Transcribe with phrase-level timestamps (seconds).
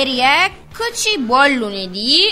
[0.00, 2.22] E rieccoci, buon lunedì,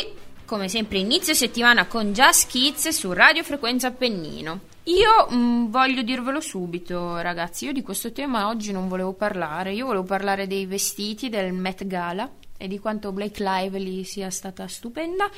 [0.46, 4.60] come sempre inizio settimana con Jazz Kids su Radio Frequenza Appennino.
[4.84, 9.74] Io mh, mm, voglio dirvelo subito, ragazzi, io di questo tema oggi non volevo parlare,
[9.74, 14.66] io volevo parlare dei vestiti del Met Gala e di quanto Blake Lively sia stata
[14.66, 15.30] stupenda,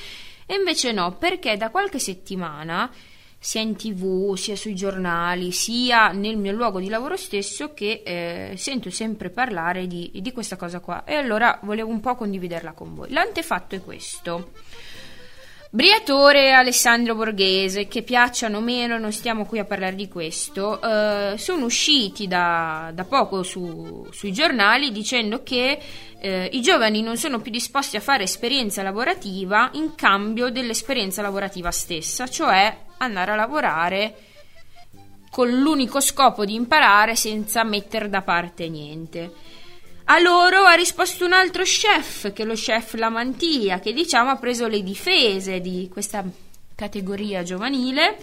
[0.46, 2.88] e invece no, perché da qualche settimana
[3.42, 8.56] sia in tv, sia sui giornali, sia nel mio luogo di lavoro stesso che eh,
[8.58, 12.94] sento sempre parlare di, di questa cosa qua e allora volevo un po' condividerla con
[12.94, 13.10] voi.
[13.10, 14.50] L'antefatto è questo.
[15.72, 21.38] Briatore Alessandro Borghese, che piacciono o meno, non stiamo qui a parlare di questo, eh,
[21.38, 25.78] sono usciti da, da poco su, sui giornali dicendo che
[26.18, 31.70] eh, i giovani non sono più disposti a fare esperienza lavorativa in cambio dell'esperienza lavorativa
[31.70, 34.14] stessa, cioè andare a lavorare
[35.30, 39.32] con l'unico scopo di imparare senza mettere da parte niente.
[40.04, 44.36] A loro ha risposto un altro chef, che è lo chef Lamantia, che diciamo ha
[44.36, 46.24] preso le difese di questa
[46.74, 48.16] categoria giovanile,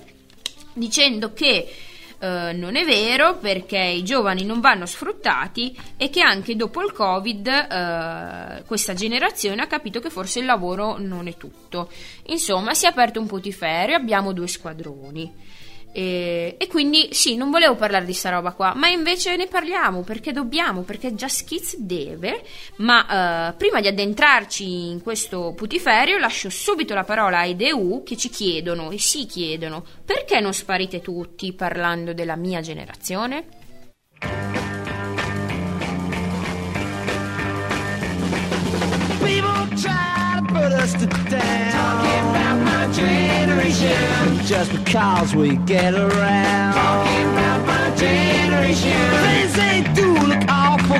[0.73, 1.73] dicendo che
[2.19, 6.91] eh, non è vero perché i giovani non vanno sfruttati e che anche dopo il
[6.91, 11.89] Covid eh, questa generazione ha capito che forse il lavoro non è tutto.
[12.27, 15.45] Insomma, si è aperto un putiferio, abbiamo due squadroni.
[15.91, 20.01] E, e, quindi sì, non volevo parlare di sta roba qua, ma invece ne parliamo
[20.01, 22.43] perché dobbiamo, perché Just Kids deve.
[22.77, 28.15] Ma uh, prima di addentrarci in questo putiferio, lascio subito la parola ai DU che
[28.15, 34.65] ci chiedono e si chiedono perché non sparite tutti parlando della mia generazione?
[44.57, 46.73] Just because we get around.
[46.73, 48.97] Talking about my generation.
[49.21, 50.97] Things they do look awful.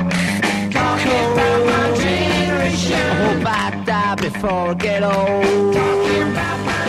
[0.70, 2.92] Talking about my generation.
[2.92, 5.74] I hope I die before I get old.
[5.74, 6.84] Talking about my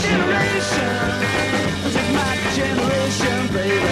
[0.00, 0.88] generation.
[1.84, 3.84] This is my generation, baby.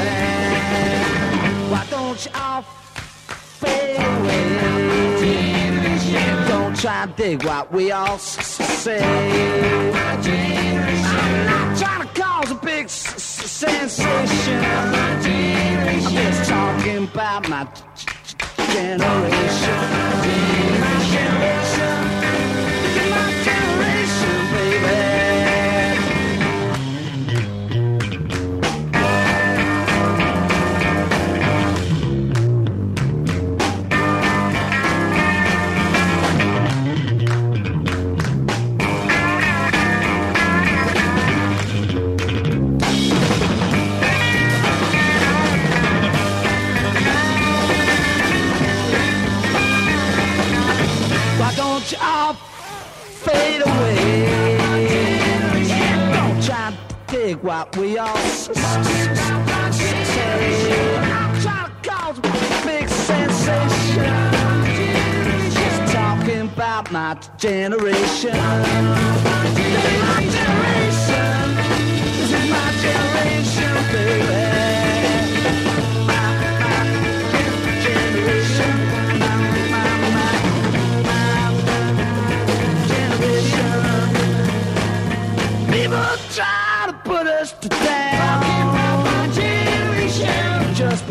[1.73, 2.63] Why don't you all
[3.61, 4.45] fade away?
[6.49, 9.03] Don't try and dig what we all say.
[11.05, 11.62] I'm not
[13.63, 14.65] sensation.
[14.65, 17.65] I'm just talking about my
[18.73, 19.79] generation.
[20.81, 21.82] My generation.
[57.43, 58.53] What we all to
[61.83, 62.23] cause a
[62.65, 64.15] big sensation.
[65.51, 68.31] Just talking about my generation.
[68.31, 71.57] This is my generation.
[72.17, 74.52] This is my generation, baby.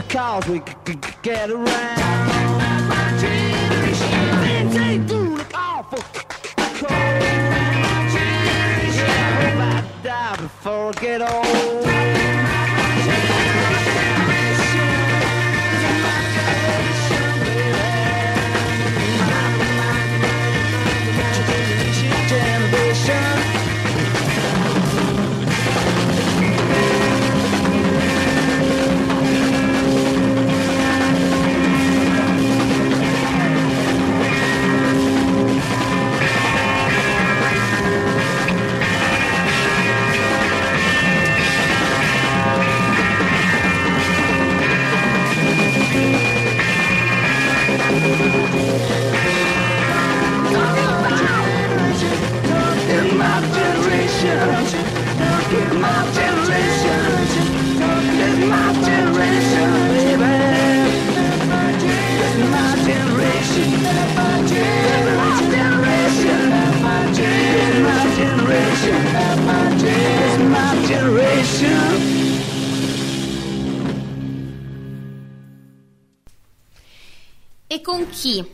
[0.10, 1.68] Cause we could get around.
[2.90, 6.02] My generation, look cold.
[6.58, 6.64] I
[9.42, 12.61] hope I die before I get old.
[77.68, 78.46] E con chi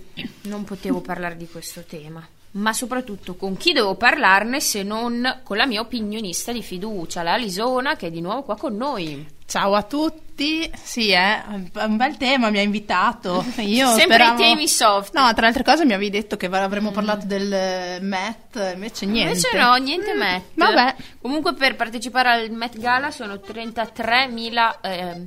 [0.43, 2.25] non potevo parlare di questo tema?
[2.57, 7.35] Ma soprattutto con chi devo parlarne se non con la mia opinionista di fiducia, la
[7.35, 9.35] Lisona, che è di nuovo qua con noi.
[9.45, 13.45] Ciao a tutti, sì, è un bel tema, mi ha invitato.
[13.61, 14.41] Io Sempre speravo...
[14.41, 15.13] i temi soft.
[15.13, 16.93] No, tra le altre cose mi avevi detto che avremmo mm.
[16.93, 19.47] parlato del Met, invece niente.
[19.47, 20.17] Invece no, niente mm.
[20.17, 20.43] Met.
[20.55, 20.95] Vabbè.
[21.21, 25.23] Comunque per partecipare al Met Gala sono 33.000 eh,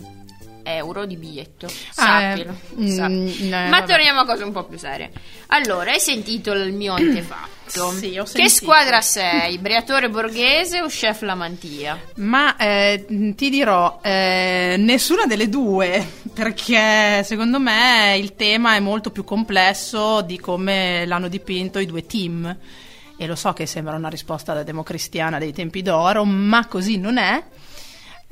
[0.62, 1.68] euro di biglietto.
[1.68, 2.50] Sappilo.
[2.50, 5.10] Ah, eh, mm, no, Ma torniamo a cose un po' più serie.
[5.48, 7.58] Allora, hai sentito il mio antefatto?
[7.70, 8.32] Sì, ho sentito.
[8.32, 9.58] Che squadra sei?
[9.58, 11.98] Briatore Borghese o Chef Lamantia?
[12.16, 13.04] Ma eh,
[13.36, 16.04] ti dirò, eh, nessuna delle due,
[16.34, 22.06] perché secondo me il tema è molto più complesso di come l'hanno dipinto i due
[22.06, 22.56] team.
[23.16, 27.18] E lo so che sembra una risposta da democristiana dei tempi d'oro, ma così non
[27.18, 27.44] è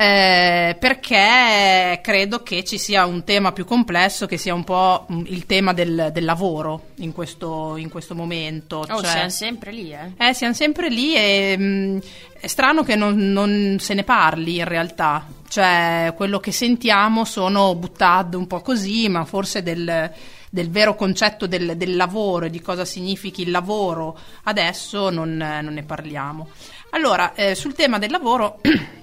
[0.00, 5.24] eh, perché credo che ci sia un tema più complesso che sia un po' mm,
[5.26, 8.76] il tema del, del lavoro in questo, in questo, momento.
[8.88, 10.12] Oh, cioè, siamo sempre lì, eh?
[10.16, 11.98] Eh, siamo sempre lì e mh, mm,
[12.38, 15.26] è strano che non, non, se ne parli in realtà.
[15.48, 20.12] Cioè, quello che sentiamo sono buttate un po' così, ma forse del
[20.50, 25.74] del vero concetto del, del, lavoro e di cosa significhi il lavoro adesso non, non
[25.74, 26.48] ne parliamo.
[26.90, 28.60] Allora, eh, sul tema del lavoro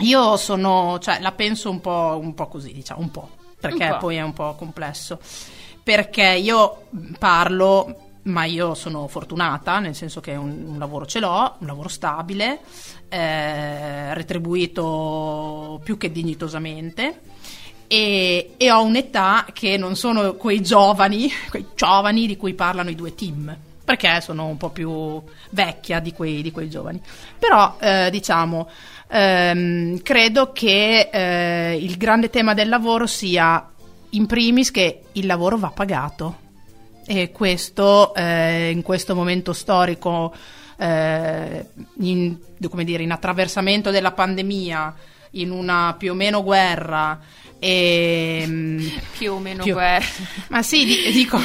[0.00, 3.28] Io sono, cioè, la penso un po', un po così, diciamo, un po',
[3.58, 3.96] perché un po'.
[3.98, 5.18] poi è un po' complesso.
[5.82, 6.86] Perché io
[7.18, 11.88] parlo ma io sono fortunata, nel senso che un, un lavoro ce l'ho, un lavoro
[11.88, 12.60] stabile,
[13.08, 17.20] eh, retribuito più che dignitosamente
[17.88, 22.94] e, e, ho un'età che non sono quei giovani, quei giovani di cui parlano i
[22.94, 25.20] due team, perché sono un po' più
[25.50, 27.00] vecchia di quei, di quei giovani.
[27.38, 28.68] Però, eh, diciamo,
[29.08, 33.68] ehm, credo che eh, il grande tema del lavoro sia
[34.10, 36.46] in primis che il lavoro va pagato.
[37.06, 40.34] E questo eh, in questo momento storico
[40.76, 41.66] eh,
[42.00, 42.36] in,
[42.84, 44.94] dire, in attraversamento della pandemia
[45.32, 47.18] in una più o meno guerra
[47.58, 50.06] e, ehm, più o meno più, guerra.
[50.48, 51.38] Ma sì, dico,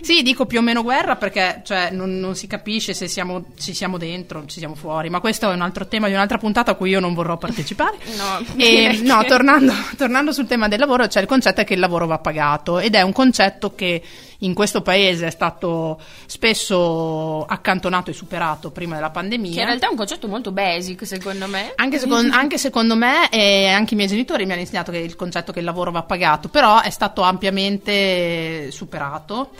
[0.00, 3.74] sì, dico più o meno guerra perché cioè, non, non, si capisce se siamo, ci
[3.74, 5.10] siamo dentro, ci siamo fuori.
[5.10, 7.98] Ma questo è un altro tema di un'altra puntata a cui io non vorrò partecipare.
[8.16, 12.06] no, e, no tornando, tornando, sul tema del lavoro, c'è il concetto che il lavoro
[12.06, 14.02] va pagato ed è un concetto che
[14.40, 19.52] in questo paese è stato spesso accantonato e superato prima della pandemia.
[19.52, 21.72] Che in realtà è un concetto molto basic, secondo me.
[21.76, 25.16] Anche, secondo, anche secondo me, e anche i miei genitori mi hanno insegnato che il
[25.16, 29.50] concetto che il lavoro va pagato, però è stato ampiamente superato.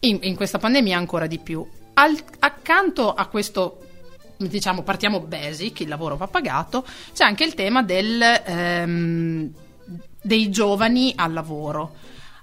[0.00, 1.66] In, in questa pandemia ancora di più.
[1.94, 3.80] Al, accanto a questo
[4.36, 9.50] diciamo partiamo basic, il lavoro va pagato, c'è anche il tema del, ehm,
[10.22, 11.94] dei giovani al lavoro.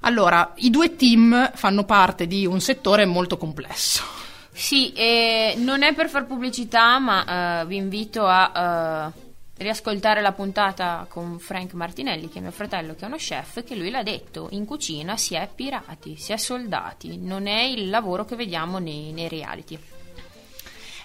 [0.06, 4.04] Allora, i due team fanno parte di un settore molto complesso.
[4.52, 9.20] Sì, e non è per far pubblicità, ma uh, vi invito a uh,
[9.58, 13.76] riascoltare la puntata con Frank Martinelli, che è mio fratello, che è uno chef, che
[13.76, 18.26] lui l'ha detto, in cucina si è pirati, si è soldati, non è il lavoro
[18.26, 19.80] che vediamo nei, nei reality.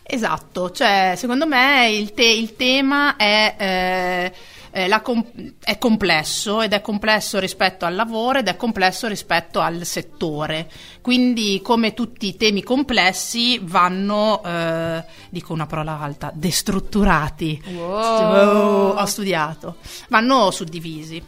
[0.03, 4.31] Esatto, cioè secondo me il, te- il tema è...
[4.73, 9.85] Eh, com- è complesso ed è complesso rispetto al lavoro ed è complesso rispetto al
[9.85, 10.71] settore.
[11.01, 17.61] Quindi, come tutti i temi complessi, vanno, eh, dico una parola alta, destrutturati.
[17.75, 18.97] Wow.
[18.97, 19.77] ho studiato,
[20.09, 21.23] vanno suddivisi.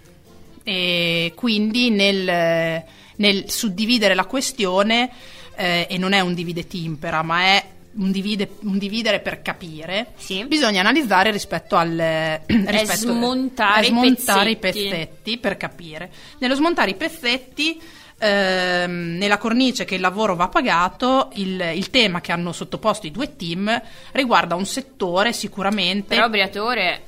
[0.64, 2.84] E quindi nel,
[3.16, 5.10] nel suddividere la questione,
[5.56, 7.64] eh, e non è un divide timpera, ma è
[7.96, 10.44] un, divide, un, dividere per capire, sì.
[10.44, 11.90] bisogna analizzare rispetto al
[12.46, 14.86] rispetto, smontare, smontare i, pezzetti.
[14.86, 15.38] i, pezzetti.
[15.38, 16.10] per capire.
[16.38, 17.80] Nello smontare i pezzetti,
[18.18, 23.10] ehm, nella cornice che il lavoro va pagato, il, il, tema che hanno sottoposto i
[23.10, 23.80] due team
[24.12, 26.14] riguarda un settore sicuramente.
[26.14, 27.02] Però Briatore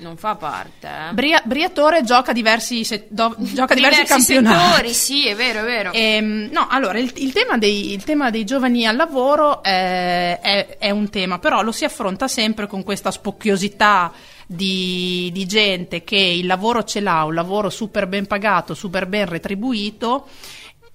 [0.00, 0.86] non fa parte.
[0.86, 1.12] Eh.
[1.12, 4.70] Bria- Briatore gioca diversi, se- do- gioca diversi, diversi campionati.
[4.70, 5.92] settori, sì, è vero, è vero.
[5.92, 10.38] E, ehm, no, allora, il, il, tema dei, il, tema dei, giovani al lavoro è,
[10.40, 14.12] è, è, un tema, però lo si affronta sempre con questa spocchiosità
[14.46, 19.26] di, di gente che il lavoro ce l'ha, un lavoro super ben pagato, super ben
[19.26, 20.26] retribuito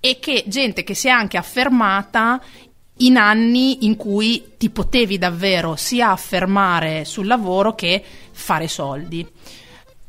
[0.06, 2.40] e che gente che si è anche affermata
[2.98, 9.28] in anni in cui ti potevi davvero sia affermare sul lavoro che fare soldi.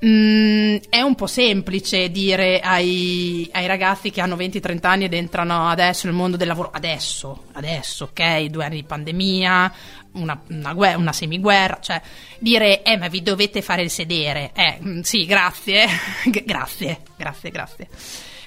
[0.05, 5.69] Mm, è un po' semplice dire ai, ai ragazzi che hanno 20-30 anni ed entrano
[5.69, 9.73] adesso nel mondo del lavoro, adesso, adesso, ok, due anni di pandemia,
[10.13, 12.01] una, una, guerra, una semiguerra, cioè
[12.39, 15.87] dire, eh ma vi dovete fare il sedere, eh mm, sì, grazie,
[16.45, 17.89] grazie, grazie, grazie.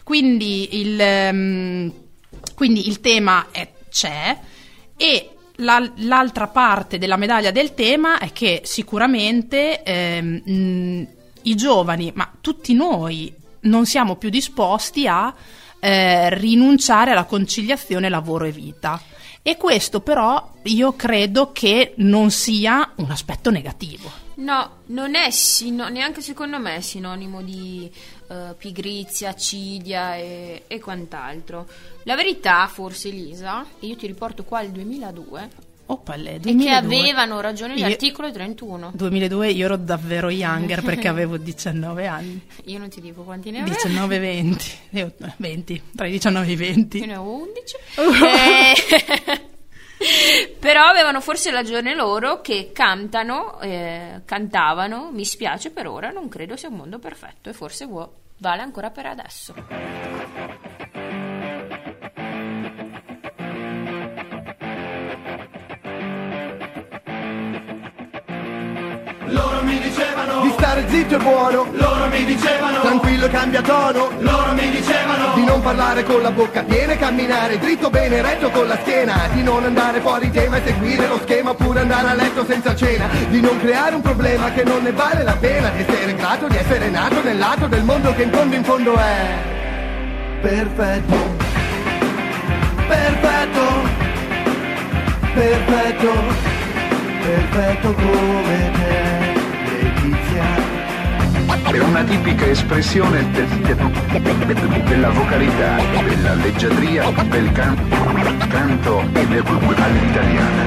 [0.03, 1.93] Quindi il, ehm,
[2.53, 4.37] quindi il tema è, c'è
[4.95, 11.07] e la- l'altra parte della medaglia del tema è che sicuramente ehm, mh,
[11.43, 15.33] i giovani, ma tutti noi, non siamo più disposti a
[15.79, 19.01] eh, rinunciare alla conciliazione lavoro e vita.
[19.41, 24.11] E questo però io credo che non sia un aspetto negativo.
[24.35, 27.89] No, non è sino- neanche secondo me è sinonimo di
[28.29, 31.67] eh, pigrizia, accidia e, e quant'altro.
[32.03, 36.97] La verità, forse Elisa, e io ti riporto qua il 2002, Opale, è che 2002.
[36.97, 38.91] avevano ragione Io- l'articolo 31.
[38.93, 42.39] 2002 io ero davvero younger perché avevo 19 anni.
[42.65, 43.73] Io non ti dico quanti ne avevo.
[43.75, 44.65] 19 20.
[44.91, 46.97] Io- 20, tra i 19 e i 20.
[46.99, 47.75] Io ne ho 11.
[47.97, 49.41] Eh,
[50.59, 56.55] Però avevano forse ragione loro che cantano, eh, cantavano, mi spiace per ora, non credo
[56.55, 57.87] sia un mondo perfetto e forse
[58.37, 59.53] vale ancora per adesso.
[70.79, 74.11] Stare zitto è buono, Loro mi dicevano tranquillo e cambia tono.
[74.19, 78.49] Loro mi dicevano Di non parlare con la bocca piena e camminare dritto bene retto
[78.49, 79.27] con la schiena.
[79.33, 83.07] Di non andare fuori tema e seguire lo schema oppure andare a letto senza cena.
[83.29, 85.69] Di non creare un problema che non ne vale la pena.
[85.69, 88.95] Di essere grato di essere nato nel lato del mondo che in fondo in fondo
[88.95, 89.25] è
[90.41, 91.37] perfetto.
[92.87, 94.07] Perfetto.
[95.33, 96.13] Perfetto.
[97.21, 99.28] Perfetto come te.
[101.71, 107.77] È una tipica espressione de- de- della vocalità, della leggiadria, del can-
[108.49, 110.63] canto e del- all'italiana.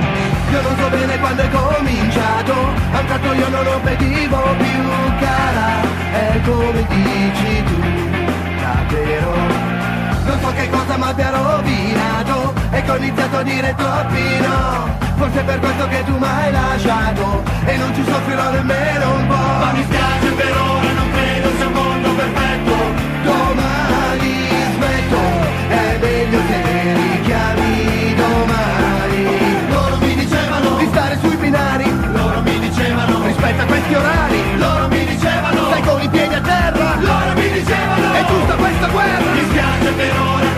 [0.53, 2.53] Io non so bene quando è cominciato,
[2.93, 4.83] a un tratto io non obbedivo più
[5.19, 5.81] cara,
[6.13, 7.81] è come dici tu,
[8.61, 9.33] davvero.
[10.25, 15.11] Non so che cosa mi abbia rovinato, e che ho iniziato a dire troppi no.
[15.23, 19.27] Forse è per questo che tu mi hai lasciato, e non ci soffrirò nemmeno un
[19.29, 19.35] po'.
[19.63, 22.75] Ma mi spiace per ora non credo sia un mondo perfetto
[23.23, 25.21] Domani smetto,
[25.69, 29.69] è meglio se richiami domani.
[29.69, 34.59] Loro mi dicevano Di stare sui binari, Loro mi dicevano rispetta questi orari.
[34.59, 38.87] Loro mi dicevano Stai con i piedi a terra Loro mi dicevano È giusta questa
[38.89, 40.52] guerra Mi spiace per ora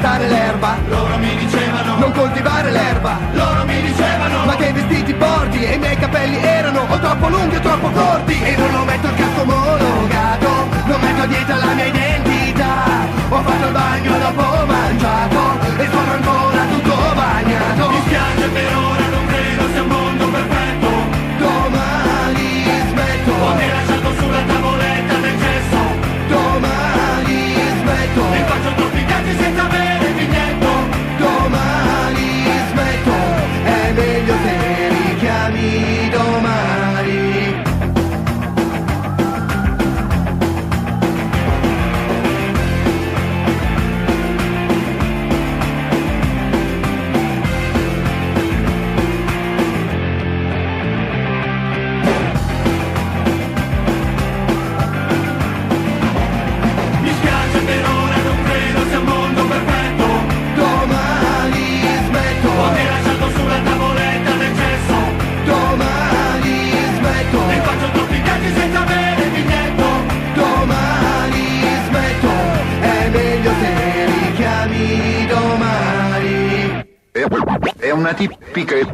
[0.00, 0.78] Non calpestare l'erba.
[0.88, 3.18] Loro mi dicevano Non coltivare l'erba.
[3.32, 7.56] Loro mi dicevano Ma che vestiti porti E i miei capelli erano o troppo lunghi
[7.56, 8.42] o troppo corti.
[8.42, 10.48] E non ho metto il casco omologato
[10.86, 12.74] Non metto dietro la mia identità.
[13.28, 15.38] Ho fatto il bagno dopo mangiato
[15.76, 17.90] E sono ancora tutto bagnato.
[17.90, 19.09] Mi spiace per ora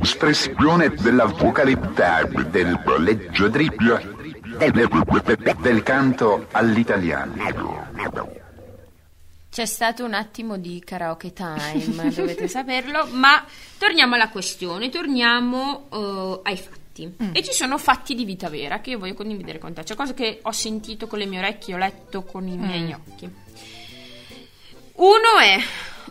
[0.06, 4.00] espressione della vocalità, del leggiadria,
[4.56, 7.34] del, del canto all'italiana.
[9.50, 13.44] C'è stato un attimo di karaoke time, dovete saperlo, ma
[13.78, 16.84] torniamo alla questione, torniamo eh, ai fatti.
[17.32, 20.14] E ci sono fatti di vita vera che io voglio condividere con te, cioè cose
[20.14, 23.28] che ho sentito con le mie orecchie, ho letto con i miei occhi.
[24.92, 25.58] Uno è,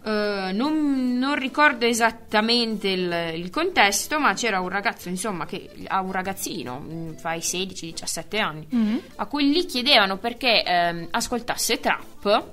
[0.05, 5.99] eh, non, non ricordo esattamente il, il contesto, ma c'era un ragazzo, insomma, che ha
[6.01, 8.67] un ragazzino, mh, fa i 16-17 anni,
[9.15, 12.43] a cui gli chiedevano perché ehm, ascoltasse trap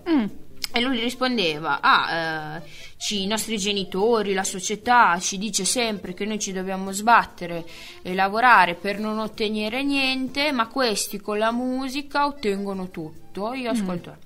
[0.74, 2.62] E lui rispondeva, ah, eh,
[2.96, 7.66] ci- i nostri genitori, la società ci dice sempre che noi ci dobbiamo sbattere
[8.00, 13.52] e lavorare per non ottenere niente, ma questi con la musica ottengono tutto.
[13.52, 14.21] Io ascolto.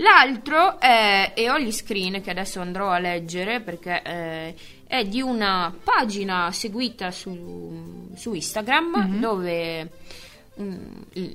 [0.00, 4.54] L'altro è, e ho gli screen che adesso andrò a leggere perché eh,
[4.86, 9.86] è di una pagina seguita su, su Instagram dove mm,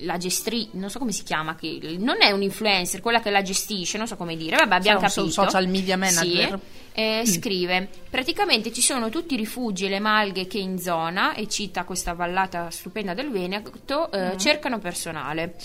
[0.01, 3.41] la gestri non so come si chiama che non è un influencer quella che la
[3.41, 4.55] gestisce non so come dire.
[4.57, 5.29] Vabbè abbiamo un capito.
[5.29, 6.49] so- social media manager.
[6.49, 11.33] Sì, eh, scrive praticamente ci sono tutti i rifugi e le malghe che in zona
[11.33, 15.55] e cita questa vallata stupenda del Veneto eh, cercano personale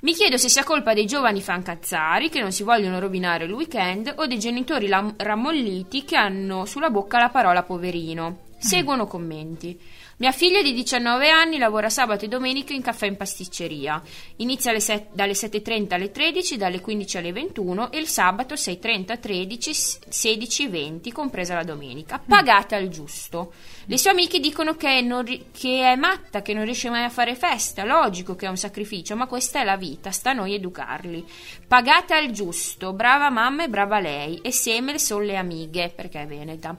[0.00, 4.12] mi chiedo se sia colpa dei giovani fancazzari che non si vogliono rovinare il weekend
[4.18, 9.78] o dei genitori lam- rammolliti che hanno sulla bocca la parola poverino seguono commenti
[10.20, 14.02] mia figlia di 19 anni lavora sabato e domenica in caffè in pasticceria.
[14.36, 19.20] Inizia alle set- dalle 7.30 alle 13, dalle 15 alle 21 e il sabato 6.30,
[19.20, 19.72] 13,
[20.08, 22.18] 16, 20, compresa la domenica.
[22.18, 23.52] Pagata al giusto.
[23.86, 27.36] Le sue amiche dicono che, ri- che è matta, che non riesce mai a fare
[27.36, 27.84] festa.
[27.84, 31.24] Logico che è un sacrificio, ma questa è la vita, sta a noi educarli.
[31.68, 32.92] Pagata al giusto.
[32.92, 34.40] Brava mamma e brava lei.
[34.42, 36.76] E Semel sono le amiche, perché è veneta.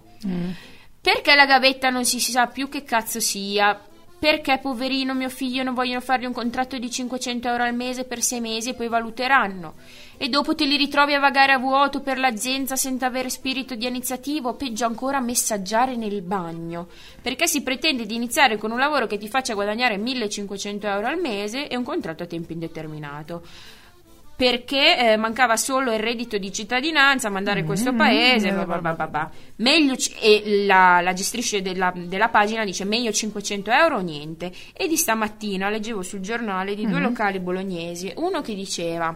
[1.02, 3.88] Perché la gavetta non si sa più che cazzo sia?
[4.20, 8.22] Perché, poverino, mio figlio non vogliono fargli un contratto di 500 euro al mese per
[8.22, 9.76] sei mesi e poi valuteranno?
[10.18, 13.88] E dopo te li ritrovi a vagare a vuoto per l'azienda senza avere spirito di
[13.88, 16.90] iniziativa o peggio ancora messaggiare nel bagno?
[17.22, 21.22] Perché si pretende di iniziare con un lavoro che ti faccia guadagnare 1500 euro al
[21.22, 23.42] mese e un contratto a tempo indeterminato
[24.40, 28.54] perché eh, mancava solo il reddito di cittadinanza a mandare in questo paese.
[28.54, 29.32] ba, ba, ba, ba, ba.
[29.58, 34.50] Meglio e la, la gestrice della, della pagina dice meglio 500 euro o niente.
[34.72, 39.14] E di stamattina leggevo sul giornale di due locali bolognesi, uno che diceva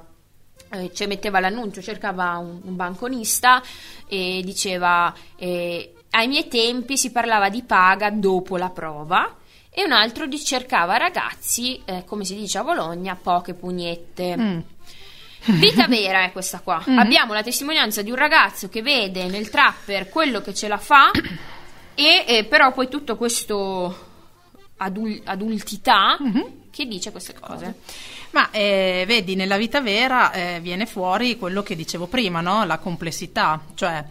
[0.72, 3.64] eh, cioè metteva l'annuncio, cercava un, un banconista
[4.10, 9.38] e diceva eh, ai miei tempi si parlava di paga dopo la prova
[9.76, 14.38] e un altro di- cercava ragazzi, eh, come si dice a Bologna, poche pugnette.
[14.38, 14.60] Mm.
[15.46, 16.84] Vita vera è questa qua.
[16.98, 21.12] Abbiamo la testimonianza di un ragazzo che vede nel trapper quello che ce la fa
[21.96, 24.12] e eh, però poi tutto questo
[24.78, 26.18] adul- adultità
[26.72, 27.76] che dice queste cose.
[28.32, 32.64] Ma eh, vedi, nella vita vera eh, viene fuori quello che dicevo prima, no?
[32.66, 33.62] La complessità.
[33.76, 34.04] Cioè,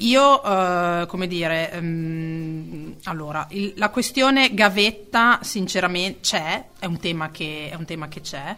[0.00, 7.30] io, eh, come dire, ehm, allora, il- la questione gavetta, sinceramente, c'è, è un tema
[7.30, 8.54] che, è un tema che c'è,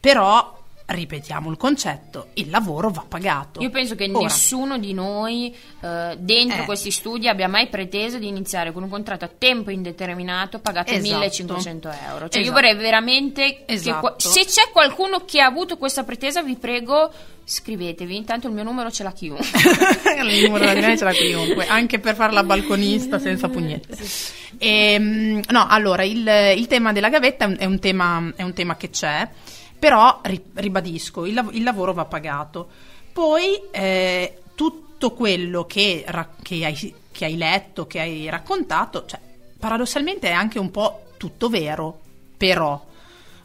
[0.00, 0.61] però,
[0.92, 3.60] ripetiamo il concetto, il lavoro va pagato.
[3.60, 6.64] Io penso che Ora, nessuno di noi eh, dentro Eh.
[6.64, 11.18] questi studi abbia mai preteso di iniziare con un contratto a tempo indeterminato pagato Esatto.
[11.18, 12.28] 1500 euro.
[12.28, 12.52] Cioè, io Esatto.
[12.52, 14.00] vorrei veramente che Esatto.
[14.00, 17.10] qua- se c'è qualcuno che ha avuto questa pretesa, vi prego,
[17.44, 18.14] scrivetevi.
[18.16, 19.44] Intanto il mio numero ce l'ha chiunque.
[20.26, 23.96] il numero della diretta ce l'ha chiunque, anche per fare la balconista senza pugnette.
[24.58, 26.26] Ehm, no, allora, il,
[26.56, 29.28] il tema della gavetta è un, è un tema, è un tema che c'è,
[29.82, 32.68] però ri- ribadisco, il, lav- il lavoro va pagato.
[33.12, 39.18] Poi eh, tutto quello che, ra- che hai, che hai letto, che hai raccontato, cioè,
[39.58, 41.98] paradossalmente è anche un po' tutto vero,
[42.36, 42.80] però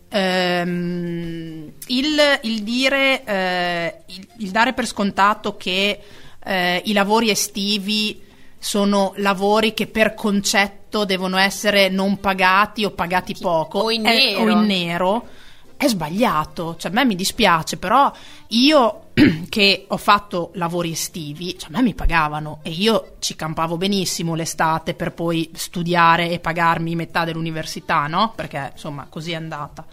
[0.10, 6.00] ehm, il, il dire, eh, il, il dare per scontato che
[6.44, 8.22] eh, i lavori estivi
[8.60, 14.36] sono lavori che per concetto devono essere non pagati o pagati poco o in è-
[14.38, 15.28] o in nero,
[15.78, 16.76] è sbagliato.
[16.78, 18.12] Cioè, a me mi dispiace, però
[18.48, 19.10] io
[19.48, 24.36] che ho fatto lavori estivi, cioè, a me mi pagavano e io ci campavo benissimo
[24.36, 28.34] l'estate per poi studiare e pagarmi metà dell'università, no?
[28.36, 29.86] Perché insomma così è andata.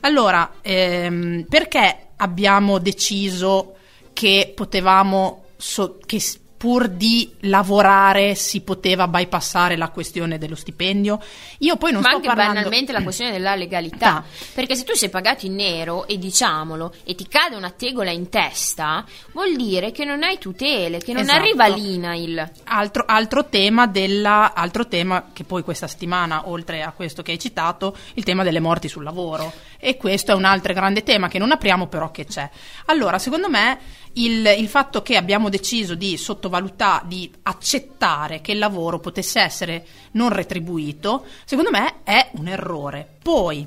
[0.00, 3.74] Allora, ehm, perché abbiamo deciso
[4.12, 6.20] che potevamo, so- che
[6.56, 11.20] pur di lavorare si poteva bypassare la questione dello stipendio?
[11.58, 12.54] Io poi non Ma sto anche parlando...
[12.54, 14.16] banalmente la questione della legalità.
[14.16, 14.24] Ah.
[14.54, 18.28] Perché se tu sei pagato in nero, e diciamolo, e ti cade una tegola in
[18.28, 21.38] testa, vuol dire che non hai tutele, che non Esatto.
[21.38, 22.50] arriva l'INAIL.
[22.64, 27.38] Altro, altro tema della, altro tema che poi questa settimana, oltre a questo che hai
[27.38, 29.52] citato, il tema delle morti sul lavoro.
[29.78, 32.48] E questo è un altro grande tema che non apriamo, però che c'è.
[32.86, 33.78] Allora, secondo me,
[34.14, 39.86] il, il fatto che abbiamo deciso di sottovalutare, di accettare che il lavoro potesse essere
[40.12, 43.06] non retribuito, secondo me è un errore.
[43.22, 43.66] Poi.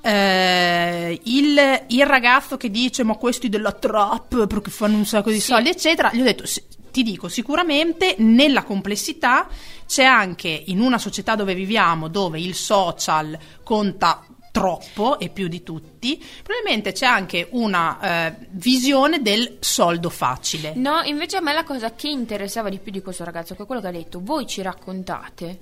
[0.00, 5.40] eh, il, il ragazzo che dice ma questi della trap perché fanno un sacco di
[5.40, 5.46] Sì.
[5.46, 9.48] soldi eccetera gli ho detto "Sì, ti dico sicuramente nella complessità
[9.86, 15.62] c'è anche in una società dove viviamo dove il social conta troppo e più di
[15.62, 20.72] tutti, probabilmente c'è anche una eh, visione del soldo facile.
[20.74, 23.66] No, invece a me la cosa che interessava di più di questo ragazzo, che è
[23.66, 25.58] quello che ha detto, voi ci raccontate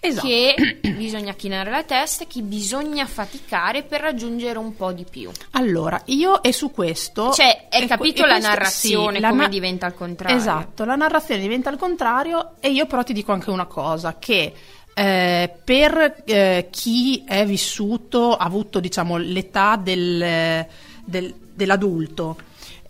[0.00, 0.26] Esatto.
[0.28, 5.30] che bisogna chinare la testa, che bisogna faticare per raggiungere un po' di più.
[5.52, 7.32] Allora, io e su questo...
[7.32, 10.36] Cioè, hai capito la questo- narrazione, sì, la come na- diventa al contrario.
[10.36, 14.52] Esatto, la narrazione diventa al contrario e io però ti dico anche una cosa, che
[14.98, 20.66] eh, per eh, chi è vissuto, ha avuto diciamo l'età del-
[21.04, 22.36] del- dell'adulto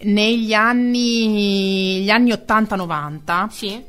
[0.00, 3.82] negli anni, gli anni 80-90, Sì,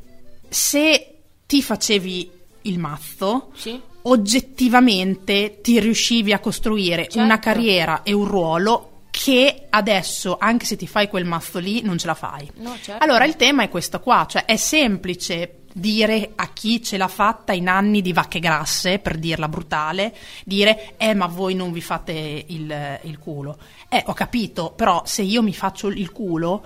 [0.48, 1.14] se
[1.46, 2.30] ti facevi
[2.62, 3.80] il mazzo, sì.
[4.02, 7.20] oggettivamente ti riuscivi a costruire Certo.
[7.20, 11.98] una carriera e un ruolo che adesso, anche se ti fai quel mazzo lì, non
[11.98, 12.50] ce la fai.
[12.56, 13.02] No, certo.
[13.04, 17.52] Allora il tema è questo qua, cioè è semplice dire a chi ce l'ha fatta
[17.52, 22.44] in anni di vacche grasse, per dirla brutale, dire eh ma voi non vi fate
[22.48, 23.58] il, il culo.
[23.88, 26.64] Eh ho capito, però se io mi faccio il culo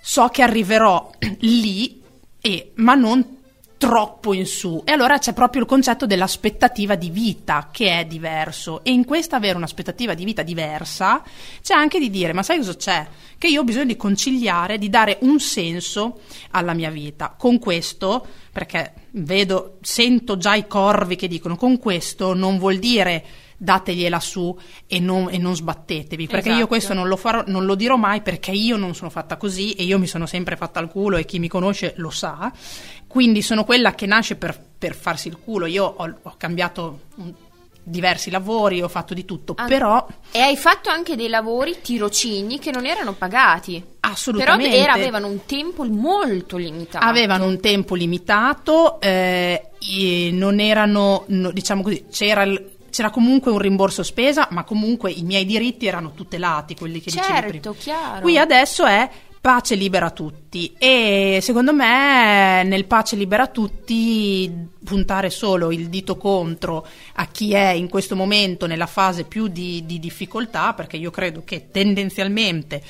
[0.00, 2.00] so che arriverò lì,
[2.40, 3.35] e, ma non
[3.78, 4.82] troppo in su.
[4.84, 8.82] E allora c'è proprio il concetto dell'aspettativa di vita che è diverso.
[8.84, 11.22] E in questa avere un'aspettativa di vita diversa
[11.62, 13.06] c'è anche di dire: ma sai cosa c'è?
[13.38, 16.20] Che io ho bisogno di conciliare, di dare un senso
[16.52, 17.34] alla mia vita.
[17.38, 23.24] Con questo, perché vedo, sento già i corvi che dicono: con questo non vuol dire
[23.56, 26.66] dategliela su e non, e non sbattetevi perché io Esatto.
[26.68, 29.84] questo non lo farò, non lo dirò mai perché io non sono fatta così e
[29.84, 32.52] io mi sono sempre fatta il culo e chi mi conosce lo sa.
[33.06, 35.66] Quindi sono quella che nasce per, per farsi il culo.
[35.66, 37.28] Io ho, ho cambiato mm,
[37.82, 42.58] diversi lavori, ho fatto di tutto, Ah, però E hai fatto anche dei lavori tirocini
[42.58, 43.82] che non erano pagati.
[44.00, 47.04] assolutamente Però era- avevano un tempo molto limitato.
[47.06, 49.70] avevano un tempo limitato, eh,
[50.32, 55.22] non erano, no, diciamo così, c'era il- c'era comunque un rimborso spesa, ma comunque i
[55.22, 57.52] miei diritti erano tutelati, quelli che dicevi prima.
[57.52, 58.20] Certo, chiaro.
[58.22, 64.50] Qui adesso è pace libera tutti e secondo me nel pace libera tutti
[64.82, 69.84] puntare solo il dito contro a chi è in questo momento nella fase più di,
[69.84, 72.82] di difficoltà, perché io credo che tendenzialmente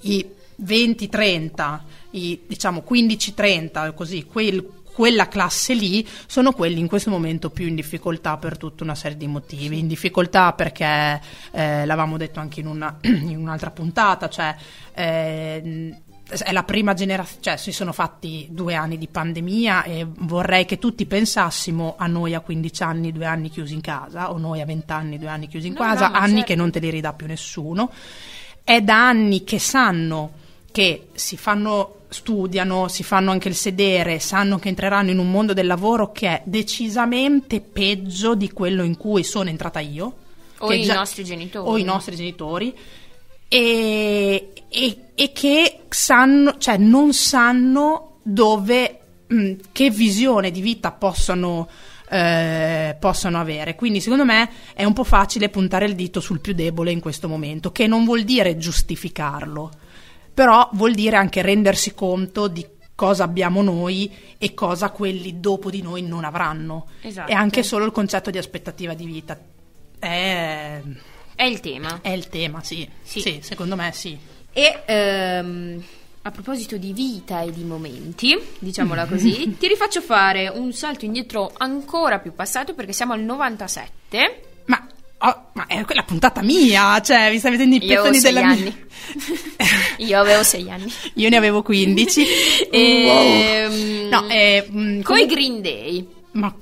[0.00, 0.26] i
[0.60, 1.78] 20-30,
[2.10, 7.74] i diciamo 15-30, così, quel- quella classe lì sono quelli in questo momento più in
[7.74, 9.78] difficoltà per tutta una serie di motivi.
[9.78, 11.20] In difficoltà perché
[11.52, 14.54] eh, l'avevamo detto anche in, una- in un'altra puntata, cioè
[14.94, 15.96] eh,
[16.44, 20.78] è la prima generazione, cioè si sono fatti due anni di pandemia e vorrei che
[20.78, 24.64] tutti pensassimo a noi a 15 anni, due anni chiusi in casa, o noi a
[24.64, 26.46] 20 anni, due anni chiusi in No, casa, no, anni certo.
[26.46, 27.90] che non te li ridà più nessuno.
[28.64, 30.40] È da anni che sanno
[30.72, 35.52] che si fanno, studiano, si fanno anche il sedere, sanno che entreranno in un mondo
[35.52, 40.14] del lavoro che è decisamente peggio di quello in cui sono entrata io.
[40.58, 41.68] O i già- nostri genitori.
[41.68, 42.74] O i nostri genitori.
[43.48, 51.68] E, e- e che sanno, cioè non sanno dove, mh, che visione di vita possono,
[52.08, 53.74] eh, possono avere.
[53.74, 57.28] Quindi secondo me è un po' facile puntare il dito sul più debole in questo
[57.28, 59.70] momento, che non vuol dire giustificarlo,
[60.32, 65.82] però vuol dire anche rendersi conto di cosa abbiamo noi e cosa quelli dopo di
[65.82, 66.86] noi non avranno.
[67.00, 67.30] Esatto.
[67.30, 69.38] E anche solo il concetto di aspettativa di vita.
[69.98, 70.80] È,
[71.34, 72.00] È il tema.
[72.00, 72.88] è il tema, sì.
[73.02, 73.20] Sì.
[73.20, 73.38] sì.
[73.42, 74.16] secondo me sì.
[74.52, 75.82] E ehm,
[76.22, 81.52] a proposito di vita e di momenti, diciamola così, ti rifaccio fare un salto indietro
[81.56, 84.51] ancora più passato perché siamo al 97.
[85.22, 88.62] Ma, oh, ma è quella puntata mia, cioè vi stai vedendo i pezzoni della anni.
[88.62, 88.74] mia.
[89.98, 90.92] Io avevo sei anni.
[91.14, 92.26] Io ne avevo 15.
[92.72, 96.06] Ehm, No, eh, mm, Coi Green Day.
[96.32, 96.52] Ma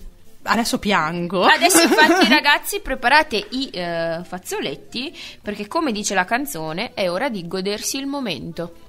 [0.43, 1.45] adesso piango.
[1.45, 7.47] Adesso infatti ragazzi preparate i eh, fazzoletti perché come dice la canzone è ora di
[7.47, 8.89] godersi il momento.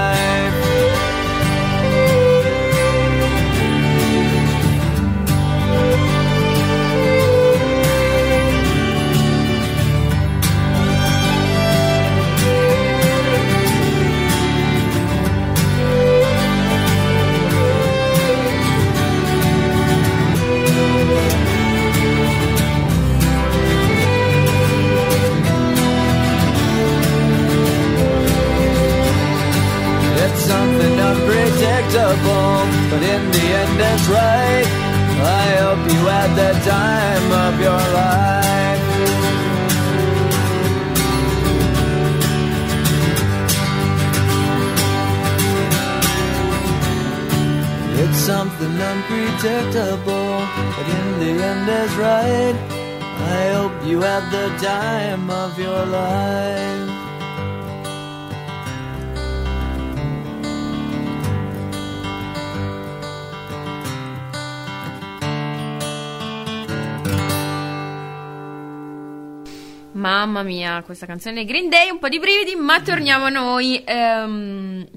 [70.71, 73.83] Mia, questa canzone Green Day, un po' di brividi, ma torniamo a noi.
[73.85, 74.87] Ehm,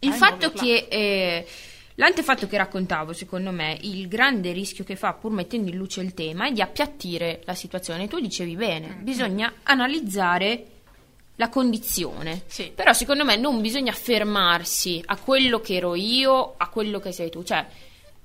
[0.00, 0.86] il Ai fatto che...
[0.88, 1.46] eh,
[1.98, 6.12] L'antefatto che raccontavo, secondo me, il grande rischio che fa, pur mettendo in luce il
[6.12, 8.06] tema, è di appiattire la situazione.
[8.06, 10.66] Tu dicevi bene, bisogna analizzare
[11.36, 12.42] la condizione.
[12.48, 12.70] Sì.
[12.74, 17.30] Però secondo me non bisogna fermarsi a quello che ero io, a quello che sei
[17.30, 17.42] tu.
[17.42, 17.64] Cioè,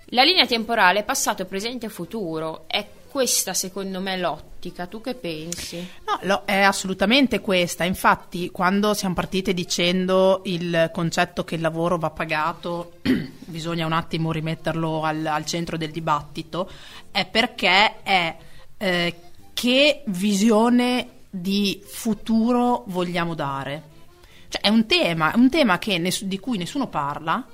[0.07, 2.65] la linea temporale è passato, presente e futuro.
[2.67, 4.87] È questa, secondo me, l'ottica.
[4.87, 5.85] Tu che pensi?
[6.05, 7.83] No, lo- è assolutamente questa.
[7.83, 12.93] Infatti, quando siamo partite dicendo il concetto che il lavoro va pagato,
[13.45, 16.69] bisogna un attimo rimetterlo al, al centro del dibattito,
[17.11, 18.37] è perché è
[18.77, 19.15] eh,
[19.53, 23.83] che visione di futuro vogliamo dare.
[24.47, 27.45] Cioè, è un tema, un tema ness- di cui nessuno parla.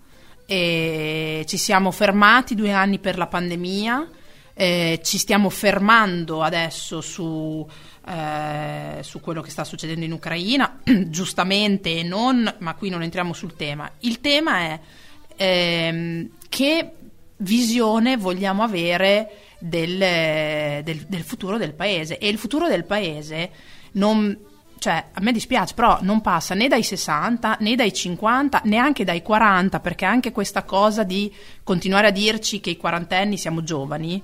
[0.46, 4.08] Ci siamo fermati due anni per la pandemia,
[4.60, 7.66] eh, ci stiamo fermando adesso su,
[8.08, 13.34] eh, su quello che sta succedendo in Ucraina, giustamente e non, ma qui non entriamo
[13.34, 13.90] sul tema.
[14.00, 14.80] Il tema è
[15.36, 16.92] ehm, che
[17.38, 19.98] visione vogliamo avere del,
[20.84, 23.52] del- del futuro del paese e il futuro del paese
[23.92, 24.36] non
[24.80, 29.22] cioè a me dispiace però non passa né dai 60 né dai 50 neanche dai
[29.22, 34.22] 40 perché anche questa cosa di continuare a dirci che i quarantenni siamo giovani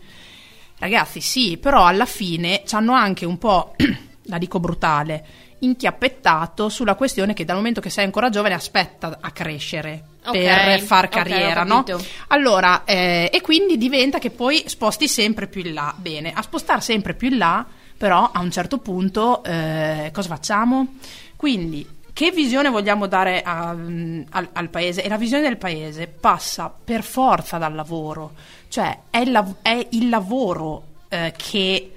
[0.80, 3.76] ragazzi sì però alla fine ci hanno anche un po'
[4.24, 5.26] la dico brutale
[5.60, 10.82] inchiappettato sulla questione che dal momento che sei ancora giovane aspetta a crescere Ok, per
[10.82, 11.84] far carriera ho no?
[12.28, 15.94] Allora, eh, e quindi diventa che poi sposti sempre più in là.
[15.98, 17.66] Bene, a spostare sempre più in là,
[18.04, 20.96] però a un certo punto eh, cosa facciamo?
[21.38, 25.02] Quindi, che visione vogliamo dare a- mm, al, al paese?
[25.04, 28.34] E la visione del paese passa per forza dal lavoro,
[28.68, 31.92] cioè è il, è il lavoro eh, che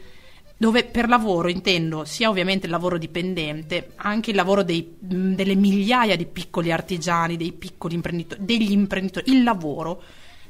[0.56, 5.56] dove per lavoro intendo sia ovviamente il lavoro dipendente, anche il lavoro dei- mh, delle
[5.56, 10.00] migliaia di piccoli artigiani, dei piccoli imprenditori, degli imprenditori, il lavoro.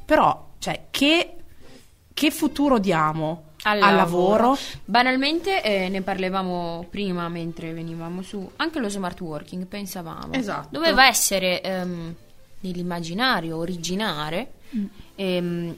[0.04, 1.34] Però, cioè, che,
[2.12, 4.56] che futuro diamo al, lavoro?
[4.84, 10.32] Banalmente eh, ne parlavamo prima mentre venivamo su, anche lo smart working, pensavamo.
[10.32, 10.68] Esatto.
[10.70, 12.14] Doveva essere ehm,
[12.60, 14.84] nell'immaginario originare Mm.
[15.14, 15.76] ehm,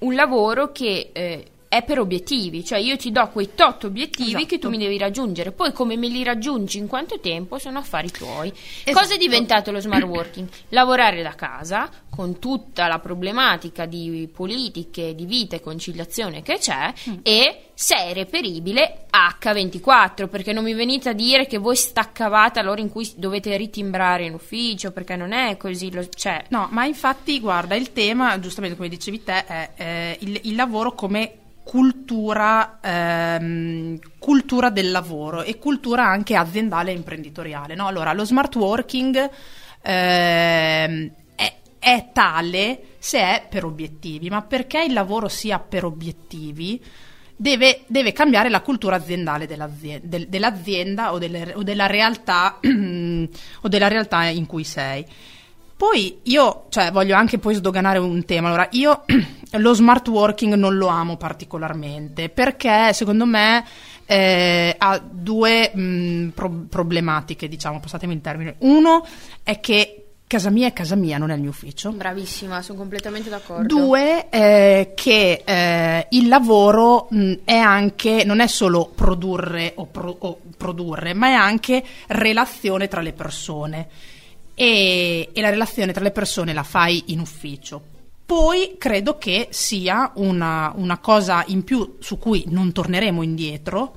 [0.00, 4.46] un lavoro che eh, è per obiettivi, cioè io ti do quei tot obiettivi Esatto.
[4.46, 8.10] che tu mi devi raggiungere, poi come me li raggiungi in quanto tempo sono affari
[8.10, 8.48] tuoi.
[8.84, 8.92] Esatto.
[8.98, 10.48] Cosa è diventato lo smart working?
[10.70, 16.92] Lavorare da casa con tutta la problematica di politiche, di vita e conciliazione che c'è
[17.08, 17.16] Mm.
[17.22, 22.80] e se è reperibile H24 perché non mi venite a dire che voi staccavate all'ora
[22.80, 27.38] in cui dovete ritimbrare in ufficio perché non è così, lo, cioè No, ma infatti,
[27.40, 31.32] guarda, il tema, giustamente come dicevi te, è eh, il, il lavoro come
[31.66, 37.74] cultura, ehm, cultura del lavoro e cultura anche aziendale e imprenditoriale.
[37.74, 37.88] no?
[37.88, 39.30] Allora, lo smart working
[39.82, 46.80] ehm, è, è tale se è per obiettivi, ma perché il lavoro sia per obiettivi
[47.34, 53.68] deve, deve cambiare la cultura aziendale dell'azienda, del- dell'azienda o, delle- o della realtà, o
[53.68, 55.04] della realtà in cui sei.
[55.76, 58.48] Poi io, cioè, voglio anche poi sdoganare un tema.
[58.48, 59.04] Allora, io
[59.52, 63.64] lo smart working non lo amo particolarmente perché secondo me
[64.06, 68.54] eh, ha due mh, pro- problematiche, diciamo, passatemi il termine.
[68.60, 69.06] Uno
[69.42, 71.92] è che casa mia è casa mia, non è il mio ufficio.
[71.92, 73.66] Bravissima, sono completamente d'accordo.
[73.66, 80.16] Due, eh, che eh, il lavoro mh, è anche, non è solo produrre o, pro-
[80.18, 83.88] o produrre, ma è anche relazione tra le persone.
[84.58, 87.82] E, e la relazione tra le persone la fai in ufficio.
[88.24, 93.96] Poi credo che sia una, una cosa in più su cui non torneremo indietro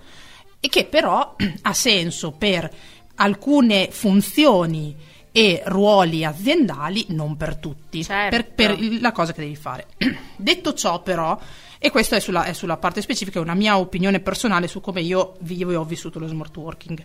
[0.60, 2.70] e che però ha senso per
[3.16, 4.96] alcune funzioni
[5.32, 8.36] e ruoli aziendali, non per tutti, Certo.
[8.36, 9.88] per, per la cosa che devi fare.
[10.36, 11.40] Detto ciò, però,
[11.78, 15.02] e questa è sulla, è sulla parte specifica, è una mia opinione personale su come
[15.02, 17.02] io vivo e ho vissuto lo smart working.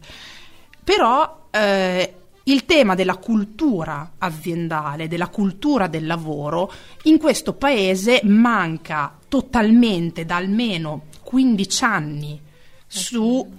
[0.83, 6.71] Però eh, il tema della cultura aziendale, della cultura del lavoro,
[7.05, 12.41] in questo paese manca totalmente da almeno 15 anni
[12.87, 13.51] su,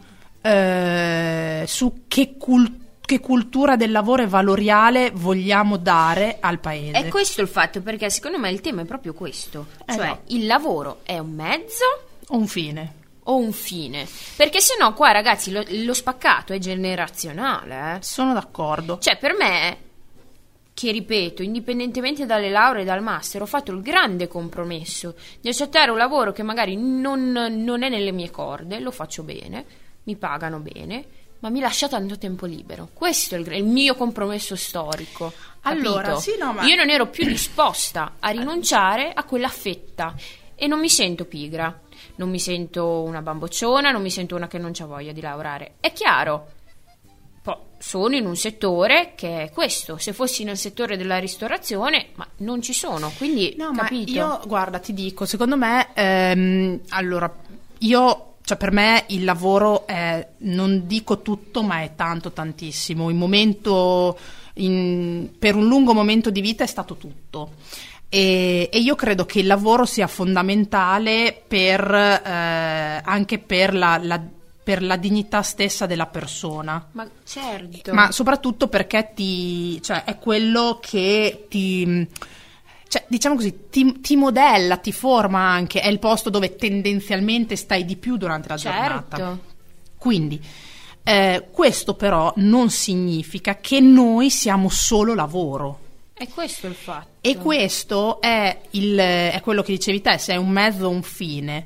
[0.41, 6.91] eh, su che, cul- che cultura del lavoro e valoriale vogliamo dare al paese.
[6.91, 9.67] È questo il fatto, perché secondo me il tema è proprio questo.
[9.85, 10.19] Eh cioè, no.
[10.27, 11.83] il lavoro è un mezzo
[12.29, 13.03] Un fine.
[13.27, 14.07] O un fine?
[14.35, 18.01] Perché se no qua, ragazzi, lo, lo spaccato è generazionale, eh.
[18.01, 18.97] Sono d'accordo.
[18.99, 19.77] Cioè, per me,
[20.73, 25.89] che ripeto, indipendentemente dalle lauree e dal master, ho fatto il grande compromesso di accettare
[25.89, 29.65] un lavoro che magari non, non è nelle mie corde, lo faccio bene,
[30.03, 31.05] mi pagano bene,
[31.39, 32.89] ma mi lascia tanto tempo libero.
[32.93, 35.31] Questo è il, il mio compromesso storico.
[35.61, 40.13] Allora, sì, no, ma- Io non ero più disposta a rinunciare a quella fetta
[40.55, 41.81] e non mi sento pigra.
[42.17, 45.73] Non mi sento una bambocciona, non mi sento una che non c'ha voglia di lavorare.
[45.79, 46.47] È chiaro,
[47.41, 49.97] poi sono in un settore che è questo.
[49.97, 54.11] Se fossi nel settore della ristorazione, ma non ci sono, quindi No, capito?
[54.19, 57.31] ma io, guarda, ti dico, secondo me, ehm, allora,
[57.79, 63.09] io, cioè per me il lavoro è, non dico tutto, ma è tanto, tantissimo.
[63.09, 64.17] Il momento,
[64.55, 67.51] in- per un lungo momento di vita è stato tutto.
[68.15, 74.21] E, e io credo che il lavoro sia fondamentale per, eh, anche per la, la-
[74.63, 76.87] per la dignità stessa della persona.
[76.93, 77.93] Ma certo.
[77.93, 82.07] Ma soprattutto perché ti, cioè, è quello che ti,
[82.87, 87.83] cioè, diciamo così, ti, ti modella, ti forma anche, è il posto dove tendenzialmente stai
[87.83, 89.17] di più durante la giornata.
[89.17, 89.39] certo.
[89.97, 90.41] Quindi,
[91.03, 95.83] eh, questo però non significa che noi siamo solo lavoro.
[96.17, 97.09] È questo il fatto.
[97.19, 101.03] E questo è, il, è quello che dicevi te, se è un mezzo o un
[101.03, 101.65] fine.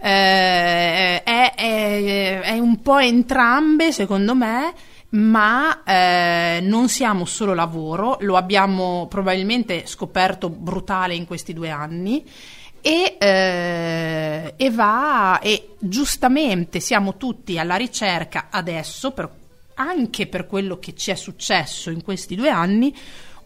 [0.00, 4.72] Eh, è, è- è un po' entrambe, secondo me,
[5.10, 12.24] ma eh, non siamo solo lavoro, lo abbiamo probabilmente scoperto brutale in questi due anni.
[12.80, 19.28] E, eh, e va e giustamente siamo tutti alla ricerca adesso per-
[19.74, 22.94] anche per quello che ci è successo in questi due anni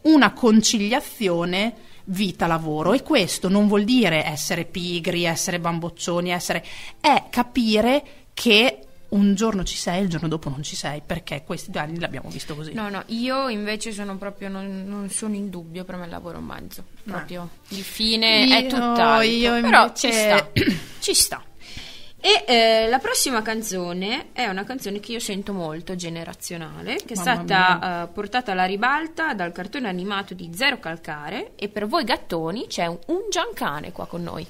[0.04, 1.74] una conciliazione
[2.06, 6.64] vita-lavoro e questo non vuol dire essere pigri, essere bamboccioni, essere...
[7.00, 8.78] è capire che
[9.10, 12.00] un giorno ci sei e il giorno dopo non ci sei, perché questi due anni
[12.00, 12.72] l'abbiamo visto così.
[12.74, 16.36] No, no, io invece sono proprio, non, non sono in dubbio, per me il lavoro
[16.36, 16.84] è un mezzo.
[17.04, 19.20] Proprio il fine è Io- tutt'altro.
[19.22, 20.48] io Però invece- ci sta,
[20.98, 21.42] ci sta.
[22.26, 27.16] E eh, la prossima canzone è una canzone che io sento molto generazionale, che è
[27.18, 32.02] Mamma stata eh, portata alla ribalta dal cartone animato di Zero Calcare e per voi
[32.04, 34.46] gattoni c'è un, un Giancane qua con noi.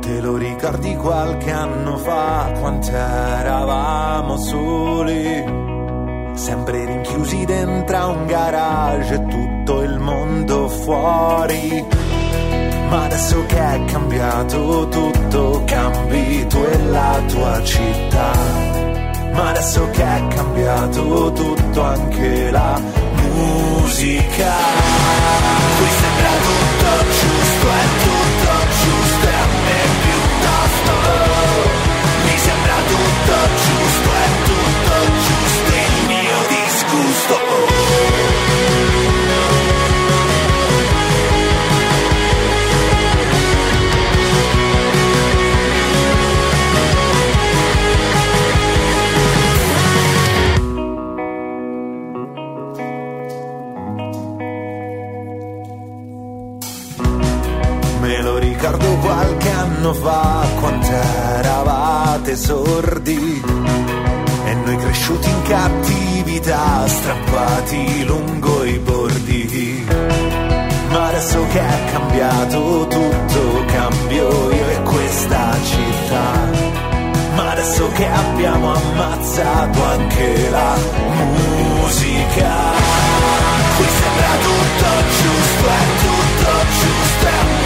[0.00, 5.67] Te lo ricordi qualche anno fa, quanto eravamo soli?
[6.38, 11.84] Sempre rinchiusi dentro un garage tutto il mondo fuori.
[12.88, 18.30] Ma adesso che è cambiato tutto, cambi tu e la tua città.
[19.32, 22.80] Ma adesso che è cambiato tutto, anche la
[23.14, 24.52] musica.
[25.76, 27.07] Qui sembra tutto
[59.08, 63.42] qualche anno fa quando eravate sordi
[64.44, 69.86] e noi cresciuti in cattività strappati lungo i bordi.
[70.90, 76.26] Ma adesso che è cambiato tutto cambio io e questa città.
[77.34, 82.52] Ma adesso che abbiamo ammazzato anche la musica.
[83.76, 87.57] Qui sembra tutto giusto è tutto giusto è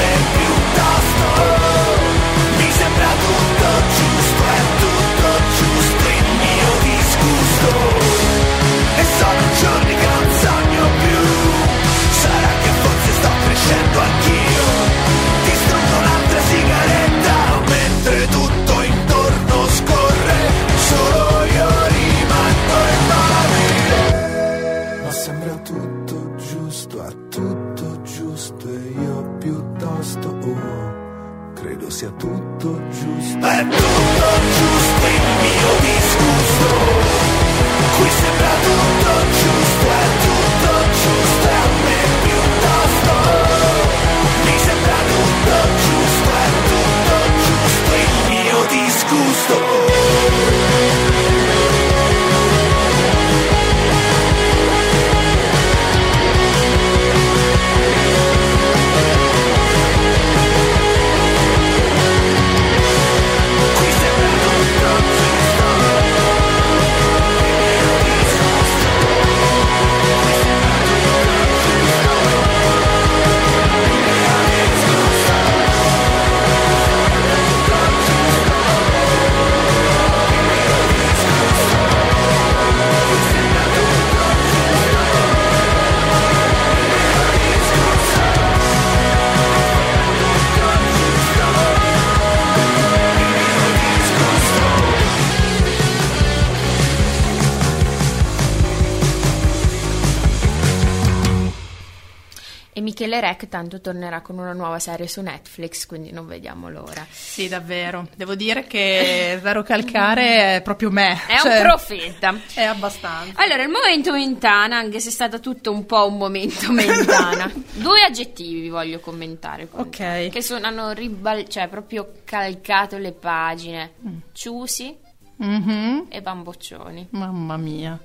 [103.22, 107.06] Rec tanto tornerà con una nuova serie su Netflix, quindi non vediamo l'ora.
[107.08, 108.08] Sì, davvero.
[108.16, 111.12] Devo dire che Zero Calcare è proprio me.
[111.28, 112.34] È Cioè, un profeta.
[112.52, 113.40] È abbastanza.
[113.40, 118.02] Allora, il momento mentana, anche se è stato tutto un po' un momento mentana, due
[118.02, 119.68] aggettivi vi voglio commentare.
[119.68, 120.28] con Ok.
[120.30, 123.92] Che sono, hanno ribal- cioè proprio calcato le pagine.
[124.04, 124.16] Mm.
[124.32, 124.96] Ciusi
[125.36, 126.06] Mhm.
[126.08, 127.06] e bamboccioni.
[127.10, 127.98] Mamma mia.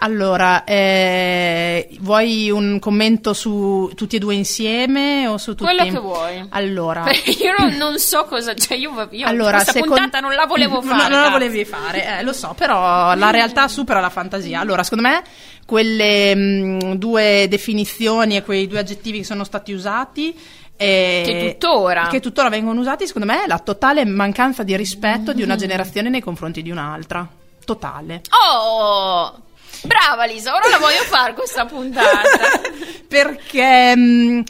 [0.00, 5.64] Allora, eh, vuoi un commento su tutti e due insieme o su tutti?
[5.64, 6.46] Quello che vuoi.
[6.50, 10.46] Allora, io non, non so cosa, cioè io, io allora questa secon- puntata non la
[10.46, 11.12] volevo No, fare.
[11.12, 14.60] non la volevi fare, eh, lo so, però la realtà supera la fantasia.
[14.60, 15.22] Allora, secondo me,
[15.66, 20.32] quelle mh, due definizioni e quei due aggettivi che sono stati usati.
[20.76, 22.06] eh, Che tuttora.
[22.06, 26.08] che tuttora vengono usati, secondo me, è la totale mancanza di rispetto di una generazione
[26.08, 27.26] nei confronti di un'altra.
[27.64, 28.22] Totale.
[28.48, 29.40] Oh!
[29.82, 32.60] Brava Lisa, ora la voglio fare questa puntata.
[33.06, 34.42] perché, mh,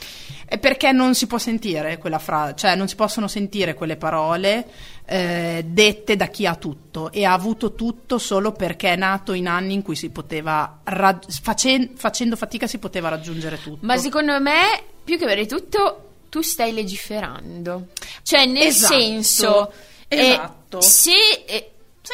[0.46, 4.66] è perché non si può sentire quella frase, cioè non si possono sentire quelle parole
[5.06, 9.46] eh, dette da chi ha tutto e ha avuto tutto solo perché è nato in
[9.48, 13.78] anni in cui si poteva, rag- facen- facendo fatica si poteva raggiungere tutto.
[13.86, 17.88] Ma secondo me, più che avere tutto, tu stai legiferando.
[18.22, 19.72] Cioè, nel Esatto, senso,
[20.08, 20.80] eh, esatto.
[20.82, 21.12] se
[21.46, 21.70] eh,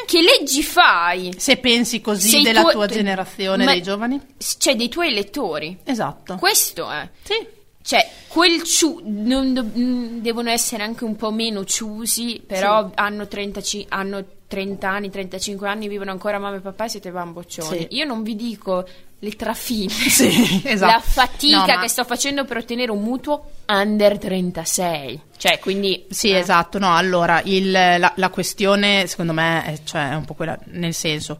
[0.07, 1.35] che leggi fai?
[1.37, 4.21] Se pensi così Sei della tu- tua generazione, dei giovani?
[4.59, 5.79] Cioè, dei tuoi elettori.
[5.85, 6.37] Esatto.
[6.37, 7.09] Questo è.
[7.23, 7.63] sì.
[7.85, 14.25] Cioè, quel ciu- non devono essere anche un po' meno ciusi, però hanno, 35 hanno
[14.49, 17.81] 30 anni, 35 anni, vivono ancora mamma e papà e siete bamboccioni.
[17.81, 17.87] Sì.
[17.91, 18.89] Io non vi dico
[19.25, 20.93] le trafine, Sì, esatto.
[20.93, 25.21] la fatica No, ma- che sto facendo per ottenere un mutuo under 36.
[25.37, 26.05] Cioè, quindi...
[26.11, 26.37] Sì, eh.
[26.39, 30.59] esatto, no, allora il- la, la questione secondo me è, cioè, è un po' quella,
[30.67, 31.39] nel senso,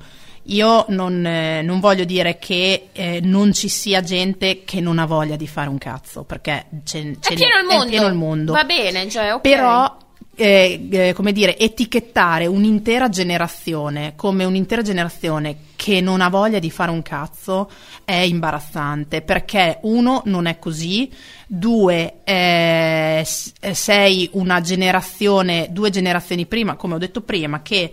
[0.49, 5.07] io non, eh, non voglio dire che eh, non ci sia gente che non ha
[5.07, 7.85] voglia di fare un cazzo, perché c'è, c'è- È pieno il mondo.
[7.85, 8.53] è pieno il mondo.
[8.53, 9.41] Va bene, cioè, ok.
[9.41, 9.97] Però,
[10.37, 16.71] eh, eh, come dire, etichettare un'intera generazione come un'intera generazione che non ha voglia di
[16.71, 17.71] fare un cazzo
[18.05, 21.11] è imbarazzante perché uno non è così,
[21.47, 23.27] due eh,
[23.61, 27.93] eh, sei una generazione, due generazioni prima, come ho detto prima, che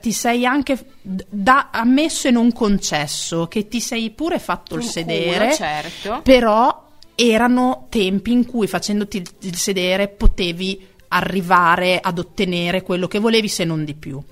[0.00, 4.86] ti sei anche da, ammesso e non concesso, che ti sei pure fatto il Un
[4.86, 6.20] culo, sedere, certo.
[6.22, 6.84] però
[7.16, 13.64] erano tempi in cui facendoti il sedere potevi arrivare ad ottenere quello che volevi se
[13.64, 14.22] non di più.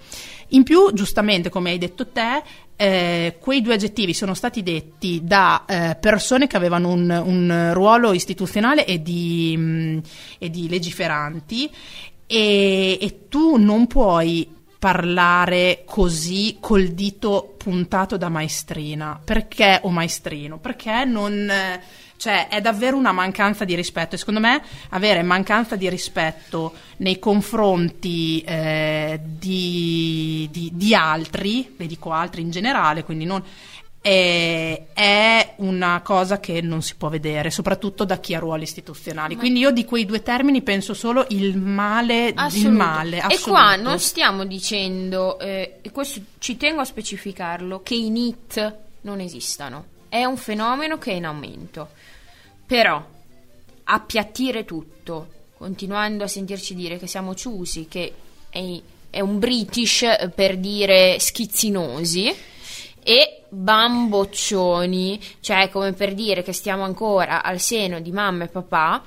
[0.49, 2.43] In più, giustamente, come hai detto te,
[2.77, 8.13] eh, quei due aggettivi sono stati detti da eh, persone che avevano un, un ruolo
[8.13, 10.01] istituzionale e di, mh,
[10.39, 11.71] e di legiferanti
[12.27, 14.49] e, e tu non puoi
[14.79, 19.19] parlare così col dito puntato da maestrina.
[19.25, 20.59] Perché o maestrino?
[20.59, 21.81] Perché non eh,
[22.17, 27.19] cioè è davvero una mancanza di rispetto e secondo me avere mancanza di rispetto nei
[27.19, 33.43] confronti eh, di, di- di altri, e dico altri in generale, quindi non
[34.05, 39.35] è, è una cosa che non si può vedere, soprattutto da chi ha ruoli istituzionali.
[39.35, 42.71] Quindi io di quei due termini penso solo il male, il Assoluto.
[42.71, 43.17] male.
[43.17, 43.89] E qua assoluto.
[43.89, 49.87] non stiamo dicendo, eh, e questo ci tengo a specificarlo, che i NIT non esistano.
[50.11, 51.89] È un fenomeno che è in aumento.
[52.67, 53.05] Però
[53.85, 58.13] appiattire tutto, continuando a sentirci dire che siamo ciusi, che
[58.49, 62.35] è, è un british eh, per dire schizzinosi,
[63.07, 69.05] e bamboccioni, cioè come per dire che stiamo ancora al seno di mamma e papà,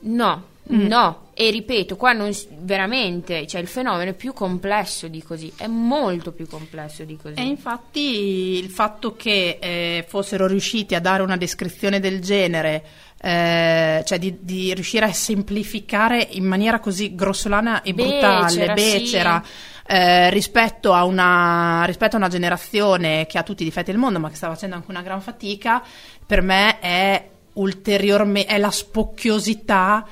[0.00, 1.24] no, no.
[1.38, 6.32] E ripeto, qua non veramente, cioè il fenomeno è più complesso di così, è molto
[6.32, 7.34] più complesso di così.
[7.34, 12.82] E infatti il fatto che eh, fossero riusciti a dare una descrizione del genere,
[13.20, 18.98] eh, cioè di, di riuscire a semplificare in maniera così grossolana e brutale, Becera, sì.
[18.98, 19.44] becera,
[19.86, 24.18] eh, rispetto, a una, rispetto a una generazione che ha tutti i difetti del mondo,
[24.18, 25.82] ma che sta facendo anche una gran fatica,
[26.24, 30.06] per me è ulteriormente la spocchiosità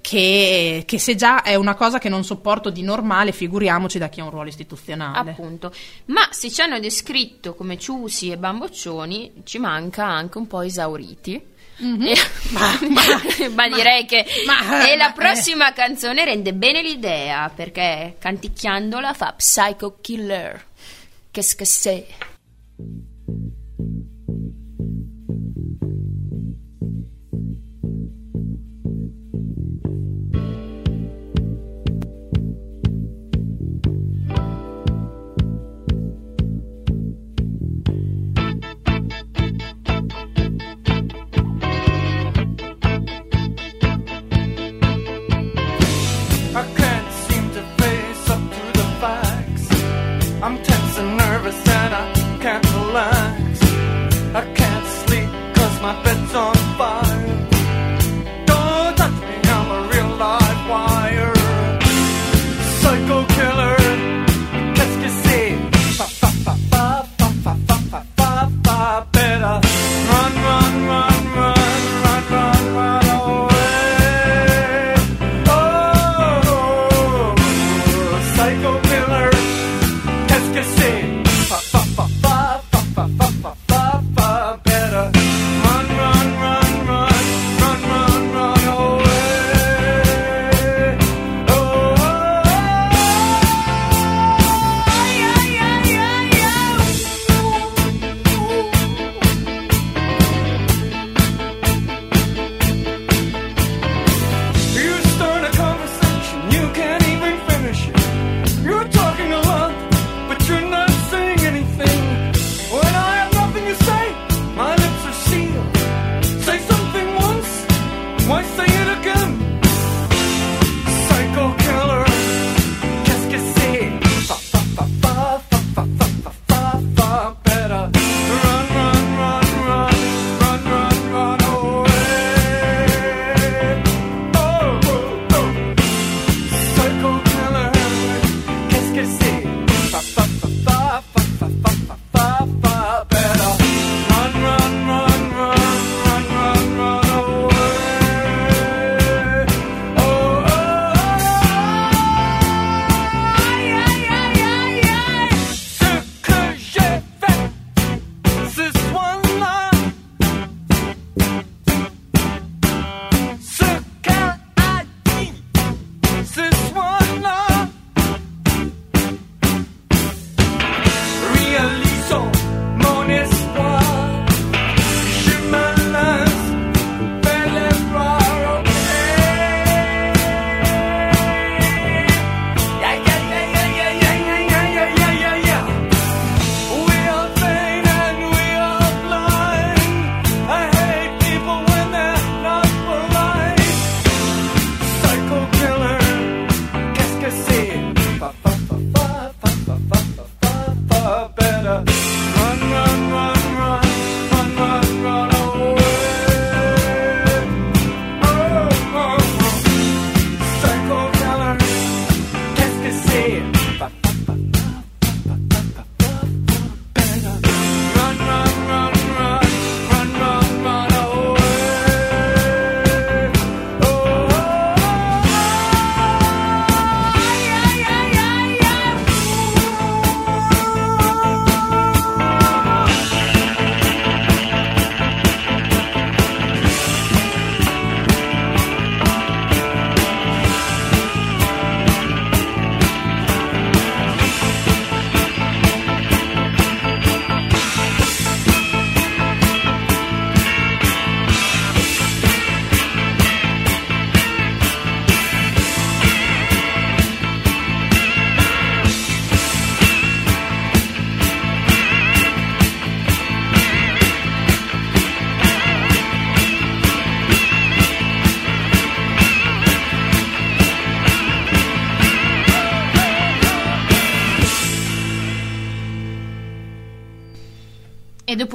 [0.00, 4.20] che, che se già è una cosa che non sopporto di normale, figuriamoci da chi
[4.20, 5.30] ha un ruolo istituzionale.
[5.30, 5.72] Appunto,
[6.06, 11.34] ma se ci hanno descritto come ciusi e bamboccioni, ci manca anche un po' esauriti.
[11.34, 12.16] E-
[12.50, 19.14] ma, ma direi che ma- e la ma- prossima canzone rende bene l'idea perché canticchiandola
[19.14, 20.66] fa Psycho Killer.
[21.30, 21.64] Qu'est-ce que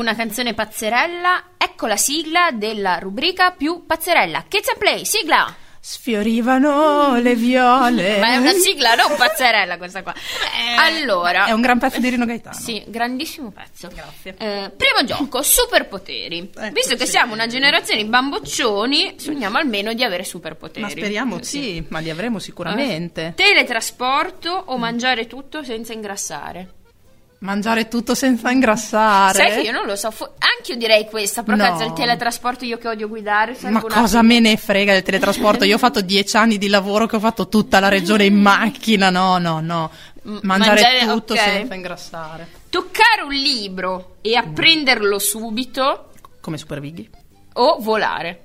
[0.06, 4.46] una canzone pazzerella, ecco la sigla della rubrica più pazzerella.
[4.48, 5.56] Kids and Play, sigla!
[5.80, 8.18] Sfiorivano le viole.
[8.20, 10.14] Ma è una sigla, non pazzerella questa qua.
[10.78, 12.56] Allora, È un gran pezzo di Rino Gaetano.
[12.56, 13.88] Sì, grandissimo pezzo.
[13.94, 14.36] Grazie.
[14.38, 16.52] Eh, primo gioco, superpoteri.
[16.56, 17.12] Ecco, Visto che sì.
[17.12, 20.82] siamo una generazione di bamboccioni, sogniamo almeno di avere superpoteri.
[20.82, 23.34] Ma speriamo sì, ma li avremo sicuramente.
[23.36, 26.70] Teletrasporto o mangiare tutto senza ingrassare?
[27.40, 29.38] Mangiare tutto senza ingrassare.
[29.38, 31.64] Sai che io non lo so, fo- anche io direi questa, però No.
[31.64, 33.56] cazzo il teletrasporto io che odio guidare.
[33.70, 35.64] Ma cosa me ne frega del teletrasporto?
[35.66, 39.10] Io ho fatto dieci anni di lavoro che ho fatto tutta la regione in macchina.
[39.10, 39.92] No, no, no.
[40.42, 41.40] Mangiare, mangiare- tutto ok.
[41.40, 42.48] senza ingrassare.
[42.70, 46.10] Toccare un libro e apprenderlo subito
[46.42, 47.08] Come Super Vighi.
[47.54, 48.45] o volare?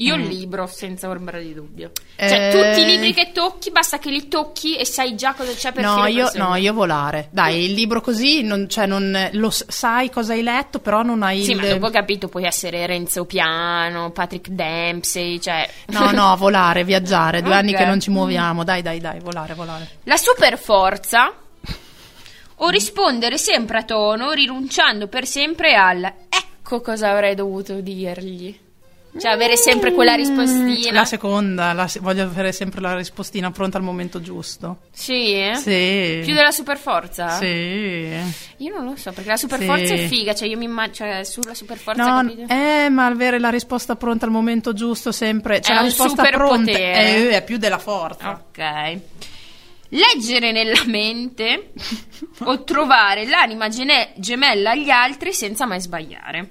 [0.00, 1.92] Io il libro, senza ombra di dubbio.
[2.16, 2.32] Cioè, Mm.
[2.32, 2.50] Eh.
[2.50, 5.84] tutti i libri che tocchi, basta che li tocchi e sai già cosa c'è per
[5.84, 7.28] No io, no, io volare.
[7.30, 11.42] Dai, il libro così, non, cioè, non, lo sai cosa hai letto, però non hai
[11.42, 11.58] Sì, il...
[11.58, 15.68] ma dopo ho capito, puoi essere Renzo Piano, Patrick Dempsey, cioè...
[15.88, 17.42] No, no, volare, viaggiare.
[17.42, 17.78] Due anni Ok.
[17.78, 18.64] che non ci muoviamo.
[18.64, 19.88] Dai, dai, dai, volare, volare.
[20.04, 21.32] La super forza
[22.62, 28.58] o rispondere sempre a tono rinunciando per sempre al ecco cosa avrei dovuto dirgli.
[29.18, 30.92] Cioè avere sempre quella rispostina.
[30.92, 34.82] La seconda, la voglio avere sempre la rispostina pronta al momento giusto.
[34.92, 35.56] Sì, eh?
[35.56, 36.20] Sì.
[36.24, 37.28] Più della super forza?
[37.30, 37.46] Sì.
[38.58, 39.64] Io non lo so, perché la super Sì.
[39.66, 43.40] forza è figa, cioè io mi immagino, cioè sulla super forza, No, eh, ma avere
[43.40, 45.60] la risposta pronta al momento giusto sempre.
[45.60, 48.30] Cioè, È la risposta pronta è, è più della forza.
[48.30, 48.98] Ok.
[49.88, 51.72] Leggere nella mente
[52.44, 56.50] o trovare l'anima gene- gemella agli altri senza mai sbagliare.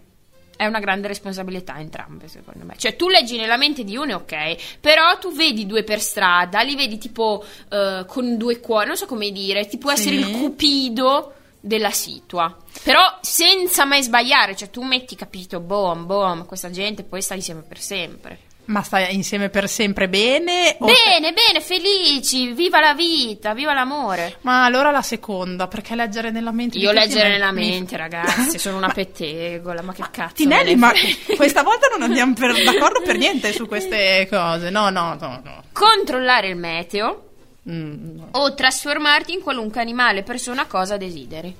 [0.59, 2.73] È una grande responsabilità entrambe, secondo me.
[2.75, 6.75] Cioè, tu leggi nella mente di uno, ok, però tu vedi due per strada, li
[6.75, 10.01] vedi tipo eh, con due cuori, non so come dire, ti può Sì.
[10.01, 12.53] essere il cupido della situa.
[12.83, 17.61] Però senza mai sbagliare, cioè tu metti, capito, boom, boom, questa gente poi sta insieme
[17.61, 18.39] per sempre.
[18.69, 20.77] Ma stai insieme per sempre bene?
[20.79, 24.37] Bene, bene, felici, viva la vita, viva l'amore.
[24.41, 28.77] Ma allora la seconda, perché leggere nella mente Io leggere nella mi- mente, ragazzi, sono
[28.77, 30.35] una pettegola, ma che cazzo.
[30.35, 30.91] Tinelli, ma
[31.35, 34.69] questa volta non andiamo per- d'accordo per niente su queste cose.
[34.69, 35.63] No, no, no, no.
[35.73, 37.23] Controllare il meteo
[37.69, 38.27] Mm, no.
[38.31, 41.53] o trasformarti in qualunque animale, persona, cosa desideri.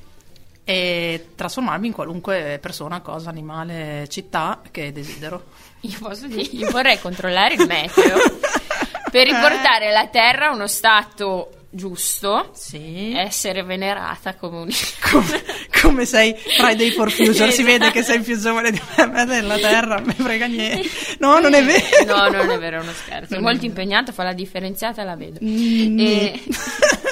[0.69, 5.45] E trasformarmi in qualunque persona, cosa, animale, città che desidero.
[5.81, 8.17] Io posso dire, io vorrei controllare il meteo
[9.09, 13.13] per riportare la Terra a uno stato giusto, Sì.
[13.15, 14.67] essere venerata come un
[15.09, 15.43] come,
[15.81, 19.97] come sei Friday for Future, si vede che sei più giovane di me, della terra,
[19.99, 20.87] non frega niente.
[21.17, 22.05] No, non è vero.
[22.15, 23.33] No, non è vero, è uno scherzo.
[23.35, 25.39] È molto impegnato, fa la differenziata, la vedo.
[25.43, 25.99] Mm.
[25.99, 26.39] E-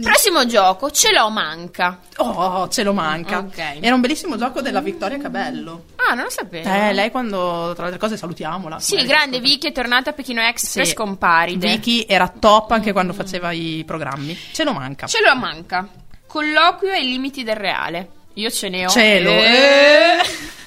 [0.00, 2.00] Prossimo gioco, ce l'ho manca.
[2.16, 3.38] Oh, ce lo manca.
[3.38, 3.78] Ok.
[3.80, 5.84] Era un bellissimo gioco della Vittoria Cabello.
[5.96, 6.68] Ah, non lo sapevo.
[6.68, 8.80] Eh, lei quando, tra le altre cose, salutiamola.
[8.80, 9.40] Sì, grande.
[9.40, 10.94] Vicky è tornata a Pechino Express Sì.
[10.94, 11.68] con Paride.
[11.68, 14.36] Vicky era top anche quando faceva i programmi.
[14.52, 15.06] Ce lo manca.
[15.06, 15.88] Ce lo manca.
[16.26, 18.08] Colloquio ai limiti del reale.
[18.34, 18.88] Io ce ne ho.
[18.88, 19.30] Cielo.
[19.30, 20.20] Eh.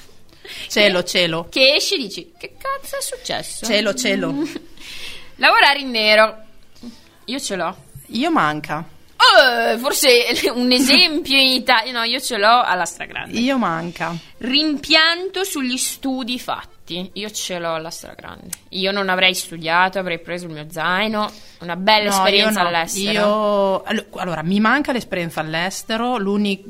[0.68, 1.46] Cielo, cielo.
[1.48, 3.64] Che esci e dici, che cazzo è successo?
[3.66, 4.34] Cielo, cielo.
[5.36, 6.36] Lavorare in nero.
[7.26, 7.76] Io ce l'ho.
[8.08, 8.84] Io manca.
[9.16, 11.92] Oh, forse un esempio in Italia.
[11.92, 13.38] No, io ce l'ho alla stragrande.
[13.38, 14.14] Io manca.
[14.38, 16.75] Rimpianto sugli studi fatti.
[17.14, 18.48] Io ce l'ho alla stragrande.
[18.70, 21.30] Io non avrei studiato, avrei preso il mio zaino.
[21.60, 22.68] Una bella No, esperienza io no.
[22.68, 23.10] all'estero.
[23.12, 26.16] Io- allo- allora, mi manca l'esperienza all'estero,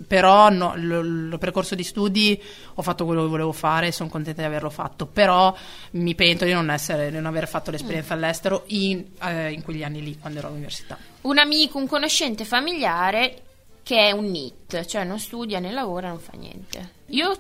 [0.06, 2.40] però no, lo, lo percorso di studi
[2.74, 5.54] ho fatto quello che volevo fare, sono contenta di averlo fatto, però
[5.92, 8.18] mi pento di non, essere, di non aver fatto l'esperienza Mm.
[8.18, 10.96] all'estero in, eh, in quegli anni lì, quando ero all'università.
[11.22, 13.42] Un amico, un conoscente familiare
[13.82, 16.90] che è un NIT, cioè non studia né lavora, non fa niente.
[17.08, 17.36] Io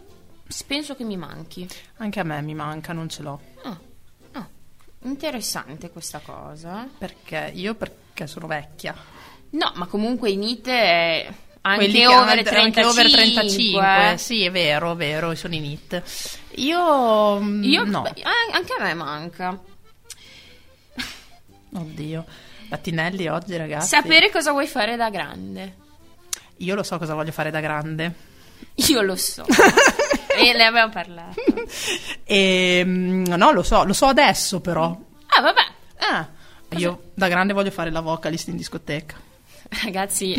[0.66, 1.68] penso che mi manchi.
[1.98, 3.40] Anche a me mi manca, non ce l'ho.
[3.62, 3.78] Ah,
[4.32, 4.48] ah,
[5.02, 6.88] interessante questa cosa.
[6.98, 7.50] Perché?
[7.54, 8.94] Io perché sono vecchia.
[9.50, 11.26] No, ma comunque i NIT è
[11.62, 12.60] anche Quelli over hanno- 35.
[12.62, 14.18] anche over 35, eh.
[14.18, 16.02] sì, è vero, è vero, sono in it.
[16.56, 18.02] Io, mm, Io, no.
[18.02, 19.60] beh, an- anche a me manca.
[21.74, 22.24] Oddio.
[22.68, 23.88] Battinelli oggi, ragazzi.
[23.88, 25.76] Sapere cosa vuoi fare da grande.
[26.58, 28.14] Io lo so cosa voglio fare da grande.
[28.88, 29.44] Io lo so.
[30.36, 31.34] e ne abbiamo parlato.
[32.28, 34.96] E, mm, no, lo so, lo so adesso però.
[35.26, 35.66] Ah, vabbè.
[35.98, 36.28] Ah,
[36.76, 39.16] io da grande voglio fare la vocalist in discoteca.
[39.82, 40.36] Ragazzi,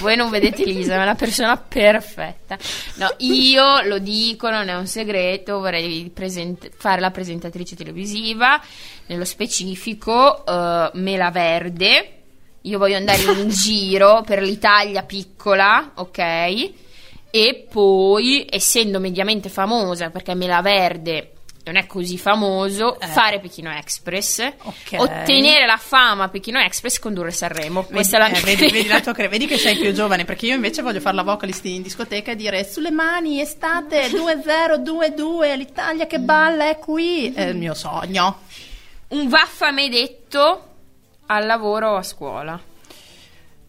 [0.00, 2.56] voi non vedete Lisa, ma è una persona perfetta.
[2.94, 8.60] No, io lo dico, non è un segreto, vorrei present- fare la presentatrice televisiva,
[9.06, 12.10] nello specifico eh, Mela Verde.
[12.62, 16.72] Io voglio andare in giro per l'Italia piccola, ok?
[17.36, 21.30] E poi, essendo mediamente famosa, perché Mela Verde
[21.64, 23.06] non è così famoso, Eh.
[23.08, 24.94] fare Pechino Express, Ok.
[24.98, 27.82] ottenere la fama Pechino Express, condurre Sanremo.
[27.86, 30.24] Questa è la Eh, mia vedi, vedi la tua cre- vedi che sei più giovane,
[30.24, 35.56] perché io invece voglio fare la vocalist in discoteca e dire sulle mani, estate 2022,
[35.56, 37.32] l'Italia che balla è qui.
[37.32, 38.42] È il mio sogno.
[39.08, 40.68] Un vaffa mai detto
[41.26, 42.60] al lavoro o a scuola.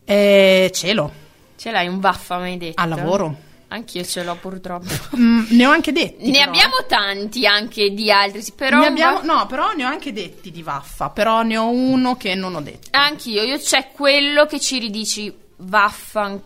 [0.05, 1.11] E cielo,
[1.55, 2.79] Ce l'hai un vaffa mai detto?
[2.81, 3.35] al lavoro.
[3.67, 4.87] Anch'io ce l'ho purtroppo.
[5.17, 6.25] Mm, ne ho anche detti.
[6.29, 6.51] ne però.
[6.51, 10.61] abbiamo tanti anche di altri, però Ne abbiamo- no, però ne ho anche detti di
[10.61, 12.89] vaffa, però ne ho uno che non ho detto.
[12.91, 16.37] Anch'io, io c'è quello che ci ridici vaffa,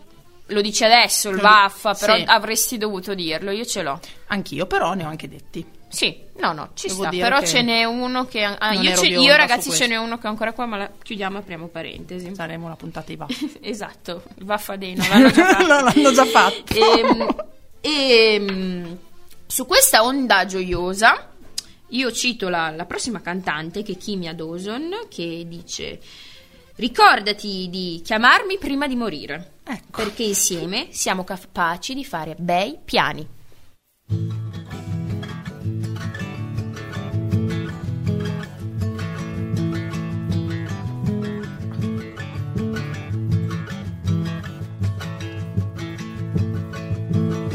[0.46, 2.24] lo dici adesso il vaffa, però sì.
[2.26, 4.00] avresti dovuto dirlo, io ce l'ho.
[4.28, 5.64] Anch'io, però ne ho anche detti.
[5.90, 8.44] Sì, no, no, ci Devo sta, però ce n'è uno che...
[8.44, 11.38] ah, io, ce- io ragazzi ce n'è uno che è ancora qua, ma la chiudiamo
[11.38, 12.32] e apriamo parentesi.
[12.32, 13.46] Saremo la puntata di vaffa.
[13.60, 15.66] esatto, il vaffa dei no, l'hanno già fatto.
[15.66, 16.74] L'hanno già fatto.
[16.74, 17.42] Ehm,
[17.80, 18.98] ehm,
[19.46, 21.28] su questa onda gioiosa
[21.88, 25.98] io cito la, la prossima cantante che è Kimia Dawson che dice
[26.76, 30.02] ricordati di chiamarmi prima di morire Ecco.
[30.02, 33.26] perché insieme siamo capaci di fare bei piani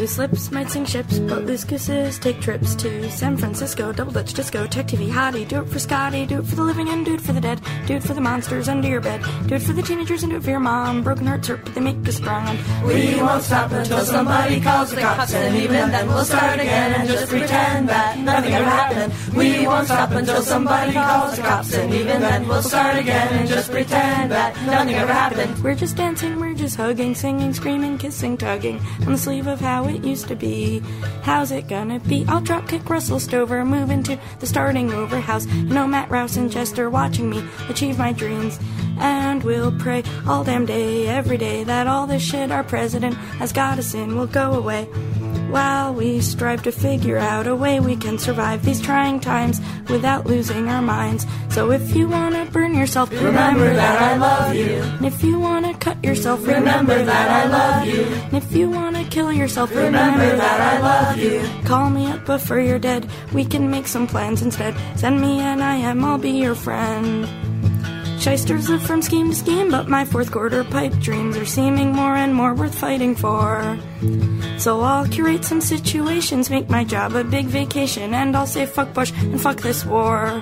[0.06, 3.92] Loose lips might sink ships, but loose gooses take trips to San Francisco.
[3.92, 5.48] Double Dutch disco, tech TV hottie.
[5.48, 7.60] Do it for Scotty, do it for the living and do it for the dead.
[7.88, 9.26] Do it for the monsters under your bed.
[9.48, 11.02] Do it for the teenagers and do it for your mom.
[11.02, 12.56] Broken hearts hurt, but they make us strong.
[12.86, 17.10] We won't stop until somebody calls the cops, and even then we'll start again and
[17.10, 19.14] just pretend that nothing ever happened.
[19.36, 23.50] We won't stop until somebody calls the cops, and even then we'll start again and
[23.50, 25.64] just pretend that nothing ever happened.
[25.64, 29.95] we're just dancing, we're just hugging, singing, screaming, kissing, tugging on the sleeve of how
[29.96, 30.80] it used to be.
[31.24, 32.26] How's it gonna be?
[32.28, 35.46] I'll drop kick Russell Stover, move into the starting over house.
[35.48, 38.60] You know Matt Rouse and Chester watching me achieve my dreams.
[38.98, 43.52] And we'll pray all damn day, every day, that all this shit our president has
[43.52, 44.88] got us in will go away.
[45.50, 50.26] While we strive to figure out a way we can survive these trying times without
[50.26, 51.26] losing our minds.
[51.50, 54.82] So if you wanna burn yourself, Remember that I love you.
[54.98, 58.04] and if you wanna cut yourself, Remember that I love you.
[58.04, 61.42] And if you wanna kill yourself, Remember that I love you.
[61.64, 63.08] Call me up before you're dead.
[63.34, 64.76] We can make some plans instead.
[64.96, 67.28] Send me an IM, I'll be your friend.
[68.26, 72.16] Shysters live from scheme to scheme, but my fourth quarter pipe dreams are seeming more
[72.16, 73.78] and more worth fighting for.
[74.58, 78.96] So I'll curate some situations, make my job a big vacation, and I'll say fuck
[78.96, 80.42] Bush and fuck this war.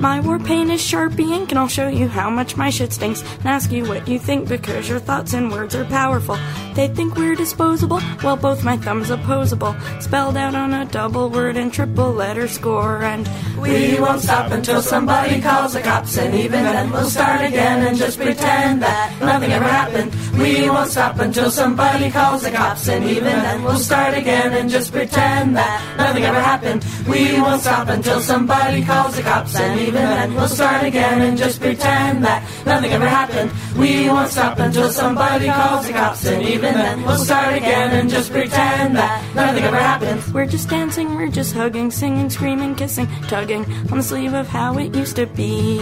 [0.00, 3.20] My war paint is Sharpie ink, and I'll show you how much my shit stinks.
[3.40, 6.38] And ask you what you think because your thoughts and words are powerful.
[6.80, 9.76] They think we're disposable, well, both my thumbs opposable.
[10.00, 13.02] Spelled out on a double word and triple letter score.
[13.02, 13.28] And
[13.60, 17.98] We won't stop until somebody calls the cops, and even then we'll start again and
[17.98, 20.10] just pretend that nothing ever happened.
[20.38, 24.70] We won't stop until somebody calls the cops, and even then we'll start again and
[24.70, 26.82] just pretend that nothing ever happened.
[27.06, 31.36] We won't stop until somebody calls the cops, and even then we'll start again and
[31.36, 33.52] just pretend that nothing ever happened.
[33.76, 38.10] We won't stop until somebody calls the cops, and even then we'll start again and
[38.10, 40.22] just pretend that nothing ever happened.
[40.32, 44.76] we're just dancing, we're just hugging, singing, screaming, kissing, tugging on the sleeve of how
[44.78, 45.78] it used to be.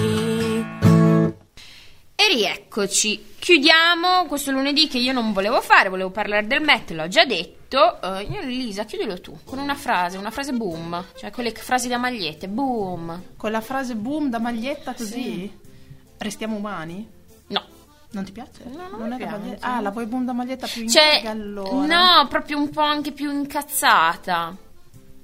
[2.21, 7.07] E rieccoci, chiudiamo questo lunedì che io non volevo fare, volevo parlare del Met, l'ho
[7.07, 8.01] già detto.
[8.03, 11.97] Eh, io, Lisa, chiudilo tu con una frase, una frase boom, cioè quelle frasi da
[11.97, 13.23] magliette, boom.
[13.37, 15.51] Con la frase boom da maglietta così?
[16.19, 17.09] Restiamo umani?
[18.11, 18.65] No, Non ti piace?
[18.65, 19.37] No, non non mi piace.
[19.37, 21.87] maglietta- Ah, la vuoi boom da maglietta più cioè, allora.
[22.21, 24.57] no, proprio un po' anche più incazzata.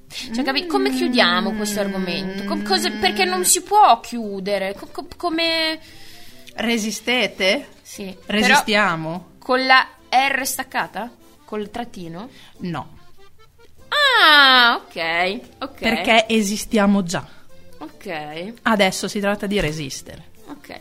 [0.06, 2.44] Cioè, capi- come chiudiamo questo argomento?
[2.44, 4.74] Com- cose- perché non si può chiudere.
[4.74, 5.80] Co- co- come.
[6.56, 7.68] Resistete?
[7.82, 8.16] Sì.
[8.24, 9.30] però Resistiamo?
[9.38, 11.10] con la R staccata?
[11.44, 12.28] Col trattino?
[12.58, 12.96] No.
[13.88, 15.40] Ah, ok.
[15.60, 15.78] Ok.
[15.80, 17.26] Perché esistiamo già.
[17.78, 18.52] Ok.
[18.62, 20.30] Adesso si tratta di resistere.
[20.48, 20.80] Ok.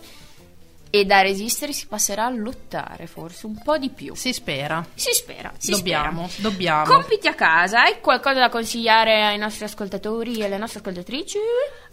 [0.95, 4.13] E da resistere si passerà a lottare, forse un po' di più.
[4.13, 4.85] Si spera.
[4.93, 5.51] Si spera.
[5.57, 6.49] Si dobbiamo, spera.
[6.49, 6.83] dobbiamo.
[6.83, 11.39] Compiti a casa, hai qualcosa da consigliare ai nostri ascoltatori e alle nostre ascoltatrici?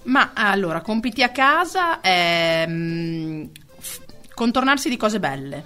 [0.02, 3.44] Ma allora, compiti a casa è mm,
[3.78, 4.00] f-
[4.34, 5.64] contornarsi di cose belle.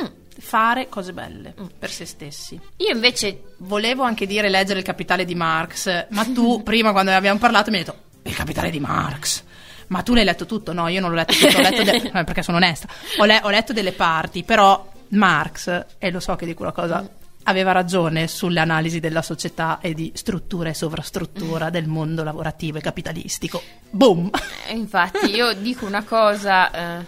[0.00, 0.06] Mm.
[0.38, 2.60] Fare cose belle per se stessi.
[2.76, 7.16] Io invece Volevo anche dire leggere il capitale di Marx, ma tu prima quando ne
[7.16, 9.42] abbiamo parlato mi hai detto il capitale di Marx.
[9.88, 10.72] Ma tu l'hai letto tutto?
[10.72, 12.88] No, io non l'ho letto tutto, ho letto de- perché sono onesta.
[13.18, 17.08] Ho, le- ho letto delle parti, però Marx, e lo so che dico una cosa
[17.48, 22.80] aveva ragione sulle analisi della società e di struttura e sovrastruttura del mondo lavorativo e
[22.80, 23.62] capitalistico.
[23.88, 24.30] Boom!
[24.66, 27.04] Eh, Infatti, io dico una cosa eh,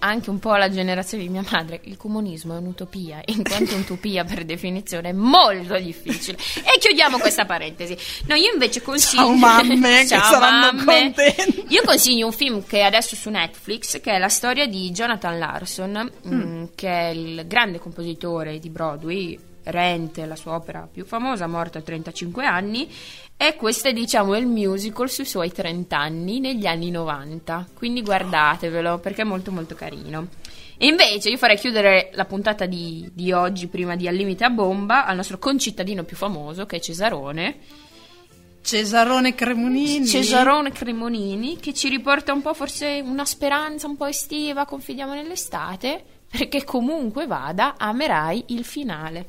[0.00, 4.24] anche un po' alla generazione di mia madre: il comunismo è un'utopia, in quanto un'utopia
[4.24, 6.36] per definizione è molto difficile.
[6.36, 7.96] E chiudiamo questa parentesi.
[8.26, 9.22] No, io invece consiglio.
[9.22, 11.12] Ciao, mamme, che Ciao, saranno mamme.
[11.14, 11.64] contente.
[11.68, 15.38] Io consiglio un film che è adesso su Netflix, che è la storia di Jonathan
[15.38, 19.38] Larson, mm, che è il grande compositore di Broadway.
[19.62, 22.90] Rent, la sua opera più famosa, morto a 35 anni,
[23.42, 27.68] e questo è diciamo il musical sui suoi 30 anni negli anni 90.
[27.72, 30.26] Quindi guardatevelo perché è molto molto carino.
[30.76, 34.50] E invece io farei chiudere la puntata di, di oggi, prima di Al limite a
[34.50, 37.56] bomba, al nostro concittadino più famoso che è Cesarone.
[38.60, 40.06] Cesarone Cremonini.
[40.06, 46.04] Cesarone Cremonini che ci riporta un po' forse una speranza un po' estiva, confidiamo nell'estate,
[46.30, 49.28] perché comunque vada, amerai il finale.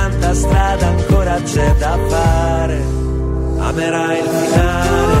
[0.33, 2.83] strada ancora c'è da fare,
[3.59, 5.20] amerai il finale.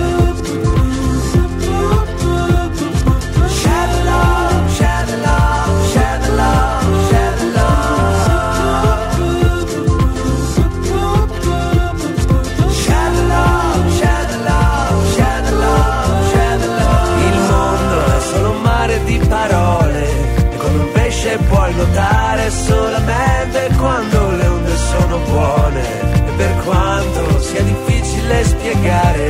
[28.61, 29.29] spiegare.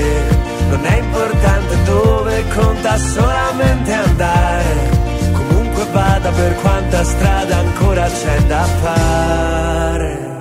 [0.70, 4.90] Non è importante dove conta solamente andare.
[5.32, 10.41] Comunque vada per quanta strada ancora c'è da fare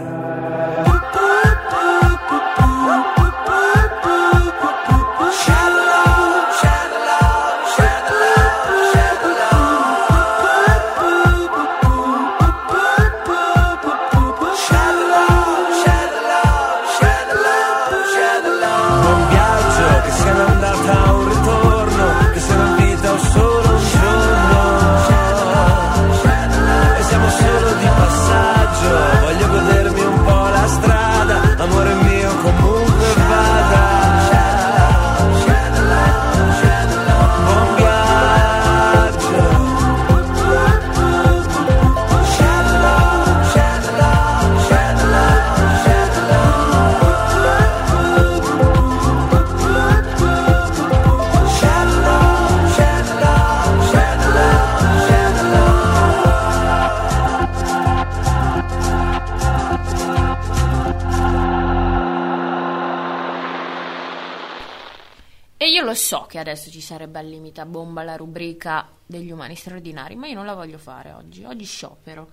[66.40, 70.46] adesso ci sarebbe al limite a bomba la rubrica degli umani straordinari, ma io non
[70.46, 71.44] la voglio fare oggi.
[71.44, 72.30] Oggi sciopero.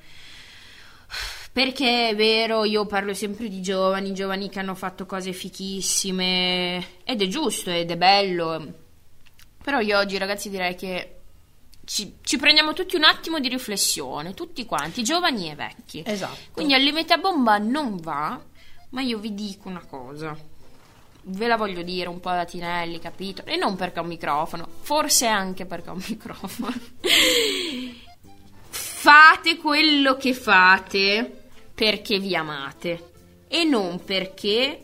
[1.51, 7.21] Perché è vero, io parlo sempre di giovani, giovani che hanno fatto cose fichissime, ed
[7.21, 8.73] è giusto ed è bello.
[9.63, 11.19] Però io oggi, ragazzi, direi che
[11.83, 16.03] ci, ci prendiamo tutti un attimo di riflessione, tutti quanti, giovani e vecchi.
[16.05, 16.51] Esatto.
[16.51, 18.39] Quindi al limite a bomba non va,
[18.89, 20.37] ma io vi dico una cosa.
[21.29, 23.43] Ve la voglio dire un po' da Tinelli, capito?
[23.45, 26.73] E non perché ho un microfono, forse anche perché ho un microfono.
[28.69, 33.11] fate quello che fate, perché vi amate
[33.47, 34.83] e non perché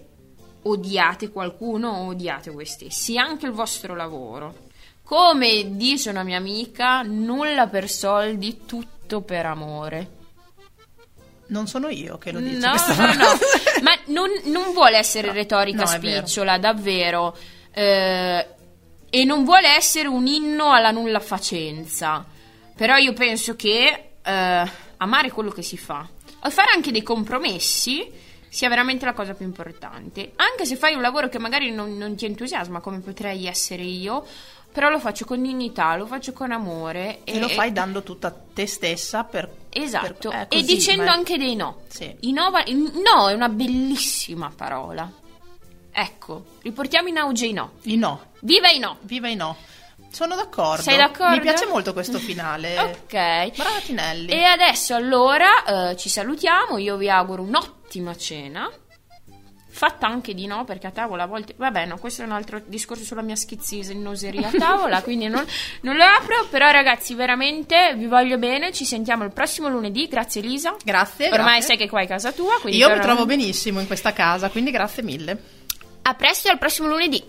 [0.63, 4.69] odiate qualcuno o odiate voi stessi, anche il vostro lavoro.
[5.03, 10.21] Come dice una mia amica, nulla per soldi, tutto per amore.
[11.53, 12.57] Non sono io che lo dico.
[12.57, 13.81] No, no, no, frase.
[13.83, 16.25] ma non, non vuole essere retorica no, vero.
[16.25, 17.37] spicciola, davvero.
[17.71, 18.47] Eh,
[19.07, 22.25] e non vuole essere un inno alla nulla facenza.
[22.75, 26.09] Però io penso che eh, amare quello che si fa
[26.43, 28.11] e fare anche dei compromessi
[28.49, 30.31] sia veramente la cosa più importante.
[30.35, 34.25] Anche se fai un lavoro che magari non, non ti entusiasma, come potrei essere io,
[34.73, 37.19] però lo faccio con dignità, lo faccio con amore.
[37.23, 39.49] E lo fai dando tutta te stessa per...
[39.69, 41.81] Esatto, per- eh, e così, dicendo ma- anche dei no.
[41.87, 42.13] Sì.
[42.21, 45.09] I no, va- no è una bellissima parola.
[45.91, 47.73] Ecco, riportiamo in auge i no.
[47.83, 48.31] I no.
[48.41, 48.97] Viva i no!
[49.01, 49.55] Viva i no.
[50.09, 50.81] Sono d'accordo.
[50.81, 51.35] Sei d'accordo?
[51.35, 52.77] Mi piace molto questo finale.
[53.13, 53.55] Ok.
[53.55, 54.31] Brava Tinelli.
[54.31, 58.69] E adesso allora eh, ci salutiamo, io vi auguro un'ottima cena
[59.73, 62.61] fatta anche di no perché a tavola a volte vabbè no questo è un altro
[62.63, 65.43] discorso sulla mia schizzise noseria a tavola quindi non,
[65.81, 70.41] non, lo apro però ragazzi veramente vi voglio bene ci sentiamo il prossimo lunedì grazie
[70.41, 70.75] Elisa.
[70.83, 71.61] Grazie ormai grazie.
[71.63, 74.69] sai che qua è casa tua quindi io mi trovo benissimo in questa casa quindi
[74.69, 75.41] grazie mille.
[76.03, 77.23] A presto e al prossimo lunedì.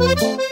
[0.00, 0.51] Música